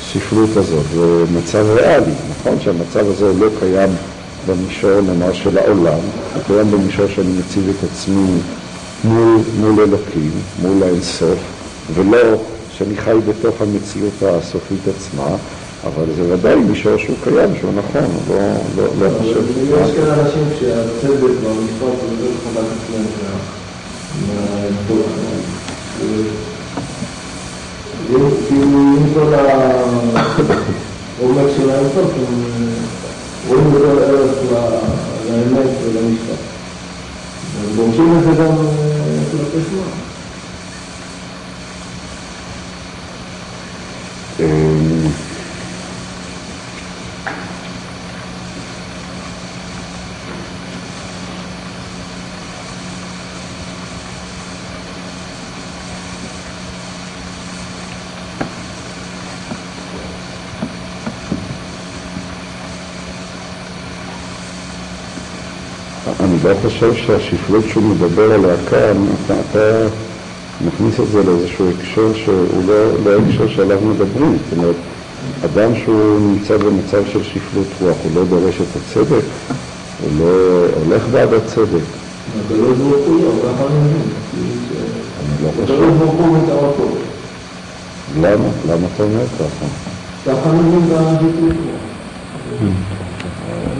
[0.00, 2.60] השפלות הזאת, זה מצב ריאלי, נכון?
[2.60, 3.90] שהמצב הזה לא קיים
[4.46, 5.98] במישור נאמר של העולם,
[6.34, 8.30] הוא קיים במישור שאני מציב את עצמי
[9.04, 10.30] מול, מול אלוקים,
[10.62, 11.38] מול האינסוף,
[11.94, 12.18] ולא
[12.80, 15.36] שאני חי בתוך המציאות הסופית עצמה,
[15.86, 18.36] אבל זה ודאי מישור שהוא קיים, שהוא נכון, לא,
[18.76, 19.42] לא, לא חושב...
[19.82, 21.86] יש כאלה אנשים שהצדק והמשפט זה
[22.24, 23.04] יותר חזק אצלם
[24.26, 25.06] מהעמדות.
[28.48, 30.28] כאילו עם כל העומק
[31.56, 32.34] של האינסוף, הם
[33.48, 34.30] רואים יותר ערך
[35.30, 36.40] לאמת ולמשפט.
[37.60, 38.54] הם דורשים את זה גם
[39.30, 40.09] כלפי שמאל.
[66.50, 69.86] לא חושב שהשפלות שהוא מדבר עליה כאן, אתה, אתה
[70.60, 74.38] מכניס את זה לאיזשהו הקשר שהוא לא, לא הקשר שעליו מדברים.
[74.44, 74.76] זאת אומרת,
[75.44, 79.24] אדם שהוא נמצא במצב של שפלות רוח, הוא לא דורש את הצדק,
[80.00, 81.84] הוא לא הולך בעד הצדק.
[82.44, 85.74] הקדוש ברוך הוא לא, ככה אני לא חושב.
[85.74, 86.96] הקדוש ברוך הוא מטרתו.
[88.16, 88.48] למה?
[88.68, 89.66] למה אתה אומר ככה?
[90.26, 90.90] ככה אני מבין.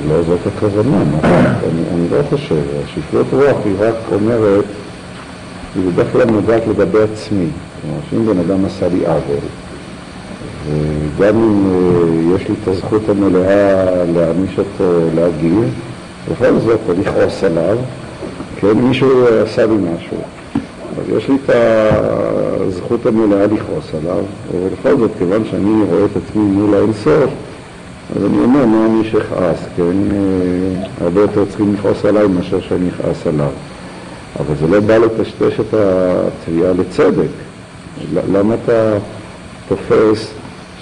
[0.09, 1.03] לא זאת הכוונה?
[1.23, 2.57] אני, אני לא חושב.
[2.85, 4.65] השפלות רוח היא רק אומרת,
[5.75, 7.47] היא בדרך כלל נוגעת לגבי עצמי.
[7.83, 9.45] כלומר, שאם בן אדם עשה לי עוול,
[10.67, 15.75] וגם אם אה, יש לי את הזכות המלאה להעניש אותו, להגיב,
[16.33, 17.79] בכל זאת, או לכעוס עליו,
[18.61, 20.17] כן, מישהו עשה לי משהו.
[20.99, 24.25] אז יש לי את הזכות המלאה לכעוס עליו,
[24.55, 27.31] ובכל זאת, כיוון שאני רואה את עצמי מול האינסוף,
[28.17, 29.83] אז אני אומר, מה אני שאכעס, כן?
[29.83, 33.51] אה, הרבה יותר צריכים לכעוס עליי מאשר שאני אכעס עליו.
[34.41, 37.31] אבל זה לא בא לטשטש את התביעה לצדק.
[38.33, 38.99] למה אתה
[39.69, 40.33] תופס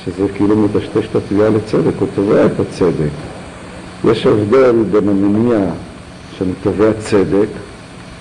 [0.05, 3.11] שזה כאילו מטשטש את התביעה לצדק, הוא תובע את הצדק.
[4.05, 5.59] יש הבדל בין המניע
[6.39, 7.49] שאני תובע צדק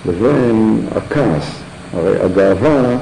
[0.05, 1.51] לבין הכעס.
[1.93, 2.97] הרי הגאווה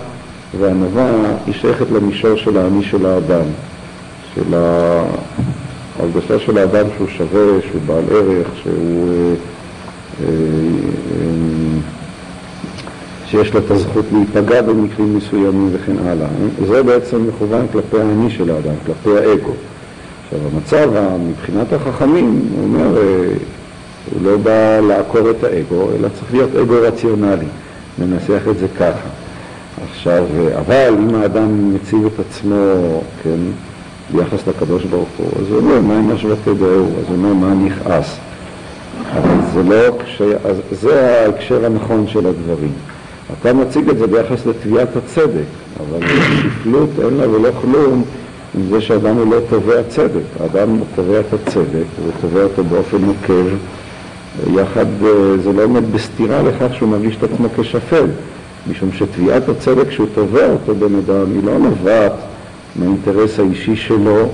[0.60, 1.12] והענווה
[1.45, 3.45] היא שייכת למישור של האני של האדם,
[4.36, 4.56] של
[5.99, 9.09] ההרגשה של האדם שהוא שווה, שהוא בעל ערך, שהוא...
[9.09, 9.33] אה,
[10.23, 11.25] אה, אה,
[13.27, 16.27] שיש לה את הזכות להיפגע במקרים מסוימים וכן הלאה.
[16.67, 19.51] זה בעצם מכוון כלפי האני של האדם, כלפי האגו.
[20.25, 20.89] עכשיו המצב
[21.29, 23.01] מבחינת החכמים, הוא אומר,
[24.11, 27.45] הוא לא בא לעקור את האגו, אלא צריך להיות אגו רציונלי,
[27.99, 29.09] ננסח את זה ככה.
[29.91, 30.25] עכשיו,
[30.59, 33.39] אבל אם האדם מציב את עצמו, כן,
[34.14, 36.86] ביחס לקדוש ברוך הוא, אז הוא אומר, מה אם השבתי דעו?
[36.86, 38.18] אז הוא אומר, מה נכעס?
[39.14, 40.22] אבל זה לא, כש...
[40.72, 42.72] זה ההקשר הנכון של הדברים.
[43.39, 45.45] אתה מציג את זה ביחס לתביעת הצדק,
[45.80, 48.03] אבל שפלות אין לה ולא כלום
[48.56, 50.24] עם זה שאדם הוא לא תובע צדק.
[50.39, 53.45] האדם תובע את הצדק, הוא תובע אותו באופן נוקב,
[54.53, 58.06] יחד, אה, זה לא עומד בסתירה לכך שהוא מרגיש את עצמו כשפל,
[58.72, 62.14] משום שתביעת הצדק שהוא תובע אותו בן אדם היא לא נובעת
[62.76, 64.30] מהאינטרס האישי שלו,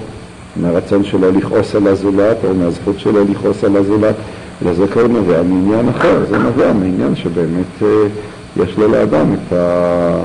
[0.56, 4.16] מהרצון שלו לכעוס על הזולת או מהזכות שלו לכעוס על הזולת,
[4.62, 7.88] אלא זה כבר נובע מעניין אחר, זה נובע מעניין שבאמת אה,
[8.58, 10.24] יש לו לאדם את, ה,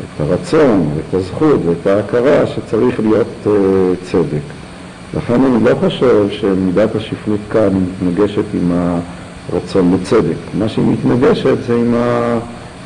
[0.00, 3.48] את הרצון ואת הזכות ואת ההכרה שצריך להיות uh,
[4.02, 4.42] צדק.
[5.14, 8.72] לכן אני לא חושב שמידת השפלות כאן מתנגשת עם
[9.52, 10.36] הרצון לצדק.
[10.58, 12.38] מה שהיא מתנגשת זה עם, ה,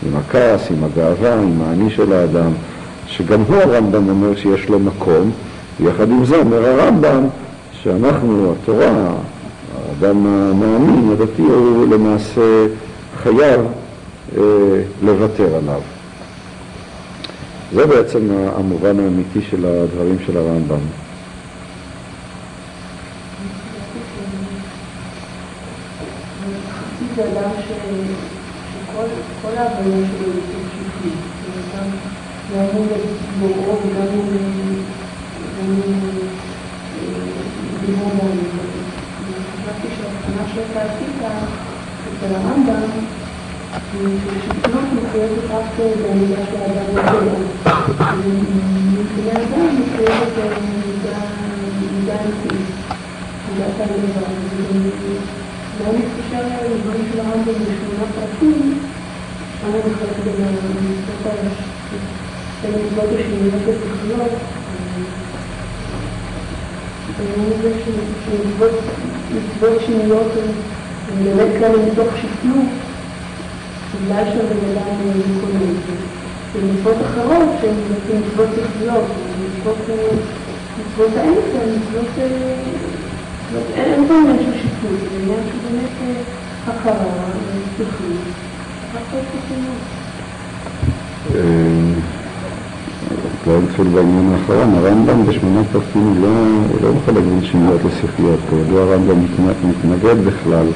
[0.07, 2.51] עם הכעס, עם הגאווה, עם האני של האדם,
[3.11, 5.31] שגם הוא הרמב"ם אומר שיש לו מקום,
[5.81, 7.27] ויחד עם זה אומר הרמב"ם
[7.83, 9.13] שאנחנו, התורה,
[9.77, 12.67] האדם המאמין, הדתי, הוא למעשה
[13.23, 13.61] חייב
[14.37, 14.43] אה,
[15.03, 15.81] לוותר עליו.
[17.75, 20.81] זה בעצם המובן האמיתי של הדברים של הרמב"ם.
[27.17, 27.27] שכל
[29.57, 30.33] ההבנה שלו
[32.53, 32.89] היא שפלית, גם מול
[33.39, 34.07] בוראו וגם
[37.87, 38.51] דיבור בעלים.
[39.63, 41.17] חשבתי שההבחנה שאתה עשית
[42.09, 42.91] אצל הרמב"ם
[43.91, 45.65] ששפלות מחויבת רק
[46.03, 47.43] בעמידה של האדם בגלל.
[48.93, 50.37] מבחינת האדם מחויבת
[51.93, 52.67] מידה אנושית,
[53.49, 54.41] מידת הלבד.
[55.81, 58.79] לא מתקשר לדברים של הרמב"ם בשמונה פרקים,
[59.61, 61.39] שם הוא מחלק בין המצוות
[62.65, 64.33] המצוות השניות
[67.59, 67.73] הזה
[69.31, 72.69] שמצוות שניות הן באמת כאלה מתוך שפלות,
[73.95, 74.91] בגלל שהבן אדם
[75.37, 75.75] מקונן.
[76.53, 77.75] ומצוות אחרות שהן
[78.21, 79.05] מצוות שכליות,
[80.77, 82.09] מצוות האמצע, מצוות...
[83.75, 85.95] אין פה עניין של שיפוט, זה עניין של באמת
[86.67, 86.95] הכרה
[87.79, 88.21] ושכלות.
[93.47, 99.25] לא נתחיל בעניין האחרון, הרמב"ם בשמונה פרקים לא, מחלק בין שינויות לשכליות, כידוע הרמב"ם
[99.65, 100.67] מתנגד בכלל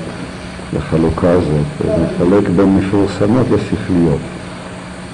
[0.77, 4.21] לחלוקה הזאת, הוא מחלק בין מפורסמות לשכליות.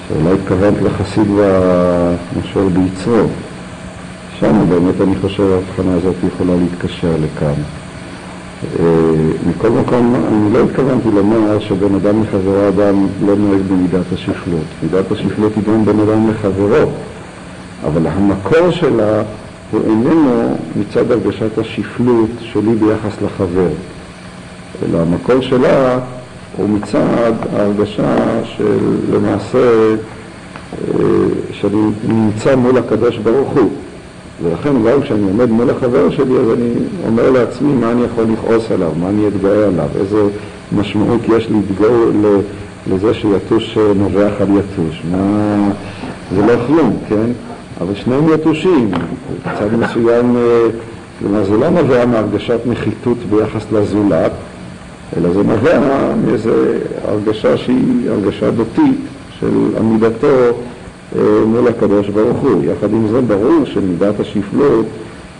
[0.07, 3.27] שאולי התכוונת לחסיד והמשול ביצרו.
[4.39, 7.61] שם באמת אני חושב ההבחנה הזאת יכולה להתקשר לכאן.
[8.79, 8.85] אה,
[9.49, 14.65] מכל מקום, אני לא התכוונתי לומר שבן אדם לחברו אדם לא נוהג במידת השפלות.
[14.83, 16.91] מידת השפלות היא בין אדם לחברו,
[17.87, 19.23] אבל המקור שלה
[19.71, 23.69] הוא איננו מצד הרגשת השפלות שלי ביחס לחבר,
[24.83, 25.99] אלא המקור שלה
[26.57, 28.77] הוא מצד ההרגשה של
[29.13, 29.93] למעשה
[30.73, 31.03] אה,
[31.51, 33.69] שאני נמצא מול הקדוש ברוך הוא.
[34.43, 36.71] ולכן גם כשאני עומד מול החבר שלי, אז אני
[37.07, 40.21] אומר לעצמי מה אני יכול לכעוס עליו, מה אני אתגאה עליו, איזה
[40.77, 42.13] משמעות יש להתגאות
[42.87, 45.01] לזה שיתוש נובח על יתוש.
[45.11, 45.69] מה...
[46.35, 47.31] זה לא כלום, כן?
[47.81, 48.91] אבל שניהם יתושים.
[49.39, 50.67] בצד מסוים, אה,
[51.19, 54.31] כלומר זה לא נובע מהרגשת נחיתות ביחס לזולת,
[55.17, 55.79] אלא זה נובע
[56.25, 56.51] מאיזו
[57.03, 58.99] הרגשה שהיא הרגשה דתית
[59.39, 62.63] של עמידתו אה, מול הקדוש ברוך הוא.
[62.63, 64.85] יחד עם זה ברור שמידת השפלות,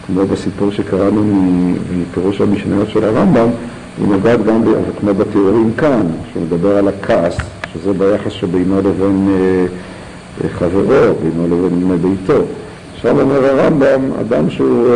[0.07, 1.23] כמו בסיפור שקראנו
[2.01, 3.47] מפירוש המשניות של הרמב"ם,
[3.97, 4.61] היא נוגעת גם,
[4.99, 7.37] כמו בתיאורים כאן, שהוא מדבר על הכעס,
[7.73, 9.65] שזה ביחס שבינו לבין אה,
[10.53, 12.41] חברו, בינו לבין ביתו.
[12.95, 14.88] עכשיו אומר הרמב"ם, אדם שהוא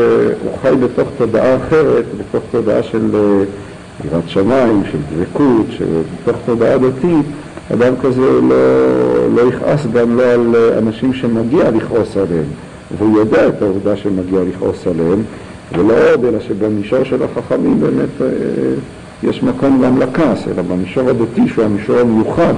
[0.62, 3.12] חי בתוך תודעה אחרת, בתוך תודעה של
[4.06, 5.68] יראת שמיים, של דבקות,
[6.24, 7.26] בתוך תודעה דתית,
[7.74, 8.56] אדם כזה לא,
[9.36, 12.46] לא יכעס גם לא על אנשים שמגיע לכעוס עליהם.
[12.98, 15.22] והוא יודע את העובדה שמגיע לכעוס עליהם,
[15.76, 18.28] ולא עוד, אלא שבמישור של החכמים באמת אה,
[19.24, 22.54] יש מקום גם לכעס, אלא במישור הדתי, שהוא המישור המיוחד,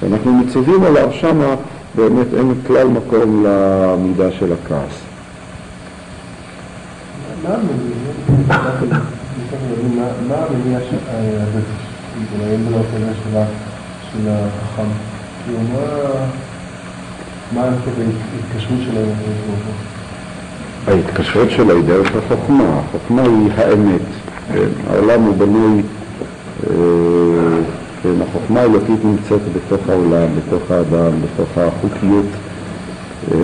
[0.00, 1.54] שאנחנו מצווים עליו, שמה
[1.96, 5.00] באמת אין כלל מקום למידה של הכעס.
[10.28, 10.78] מה המניע?
[14.12, 14.88] של החכם?
[15.44, 15.58] כאילו,
[17.52, 19.08] מה ההתקשרות שלהם?
[20.88, 24.00] ההתקשרות שלה היא דרך החוכמה, החוכמה היא האמת.
[24.52, 24.68] כן?
[24.90, 25.82] העולם הוא בנוי,
[26.70, 26.74] אה,
[28.04, 32.26] כן, החוכמה האלוקית נמצאת בתוך העולם, בתוך האדם, בתוך החוקיות
[33.32, 33.38] אה,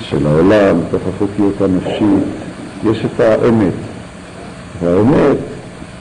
[0.00, 2.24] של העולם, בתוך החוקיות הנפשית,
[2.84, 3.72] יש את האמת.
[4.80, 5.36] והאמת,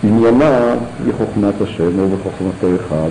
[0.03, 3.09] עניינה היא חוכמת השם, הוא בחוכמתו אחד,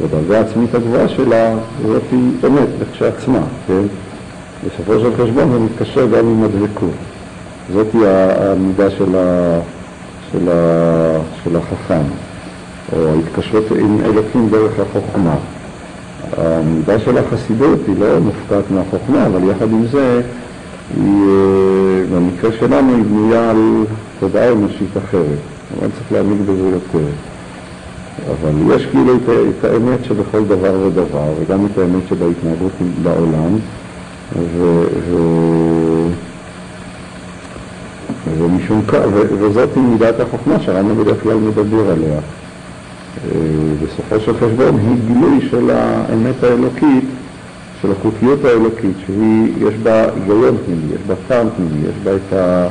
[0.00, 1.54] והדרגה העצמית הגבוהה שלה,
[1.86, 3.82] זאת היא אמת לכשעצמה, כן?
[4.66, 6.94] בסופו של חשבון זה מתקשר גם עם הדבקות.
[7.72, 9.60] זאת היא המידה של, ה,
[10.32, 12.02] של, ה, של החכם,
[12.92, 15.34] או ההתקשרות עם אלוקים דרך החוכמה.
[16.36, 20.20] המידה של החסידות היא לא מופקעת מהחוכמה, אבל יחד עם זה,
[20.96, 23.84] היא, אה, במקרה שלנו היא בנויה על
[24.20, 25.38] תודעה אנושית אחרת.
[25.78, 27.06] אבל צריך להעמיד בזה יותר.
[28.30, 29.20] אבל יש כאילו את,
[29.58, 32.72] את האמת שבכל דבר ודבר, וגם את האמת שבהתנהגות
[33.02, 33.58] בעולם,
[34.36, 35.16] ו, ו,
[38.38, 38.98] ומשום כך,
[39.40, 42.20] וזאת מידת החוכמה שהרמב"ם בדרך כלל מדבר עליה.
[43.82, 47.04] בסופו של חשבון היא גילוי של האמת האלוקית,
[47.82, 52.68] של החוקיות האלוקית, שיש בה היגיון פנימי, יש בה טעם פנימי, יש בה את, ה,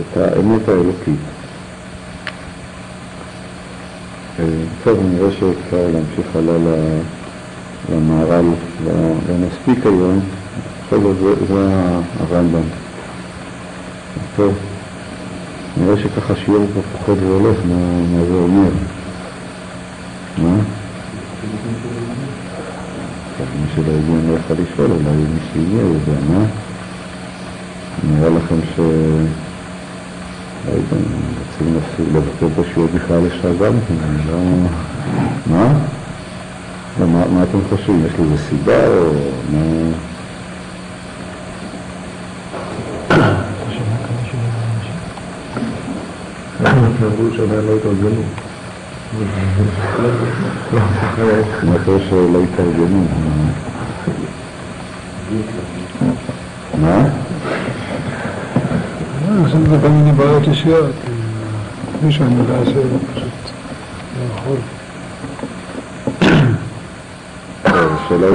[0.00, 1.20] את האמת האלוקית.
[4.84, 6.56] טוב, אני רואה שאפשר להמשיך הלאה
[7.92, 8.44] למהר"ל,
[8.84, 10.20] לא נספיק היום,
[10.86, 11.68] בכל זאת זה, זה
[12.20, 12.62] הרמב"ם.
[14.36, 14.54] טוב,
[15.76, 17.76] נראה שככה שיעור פה פחות והולך, מה,
[18.12, 18.70] מה זה אומר?
[20.42, 20.56] מה?
[23.60, 26.44] מי שלא הגיע אני לא יכול לשאול, אולי מי שהגיע יודע, מה?
[28.04, 28.78] נראה לכם ש...
[30.66, 30.96] לא יודע,
[31.38, 31.74] רוצים
[32.14, 33.28] לבטל את השיעור בכלל
[33.88, 34.38] כן, אני לא...
[35.46, 35.72] מה?
[37.00, 38.06] לא, מה, מה אתם חושבים?
[38.06, 39.12] יש לזה סיבה או
[39.52, 39.58] מה...
[47.06, 48.49] אמרו שעדיין לא התארגנו.
[51.84, 53.06] חושב שלא התארגנו.
[56.80, 57.08] מה?
[59.46, 60.90] יש לנו כל מיני בעיות אישיות.
[62.02, 63.50] מישהו אני יודע שפשוט
[64.18, 64.56] לא יכול.
[67.64, 68.26] השאלה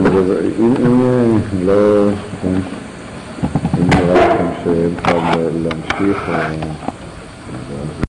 [0.59, 2.09] אם לא...
[2.43, 5.23] אם נראה לכם שאין טעם
[5.63, 6.29] להמשיך,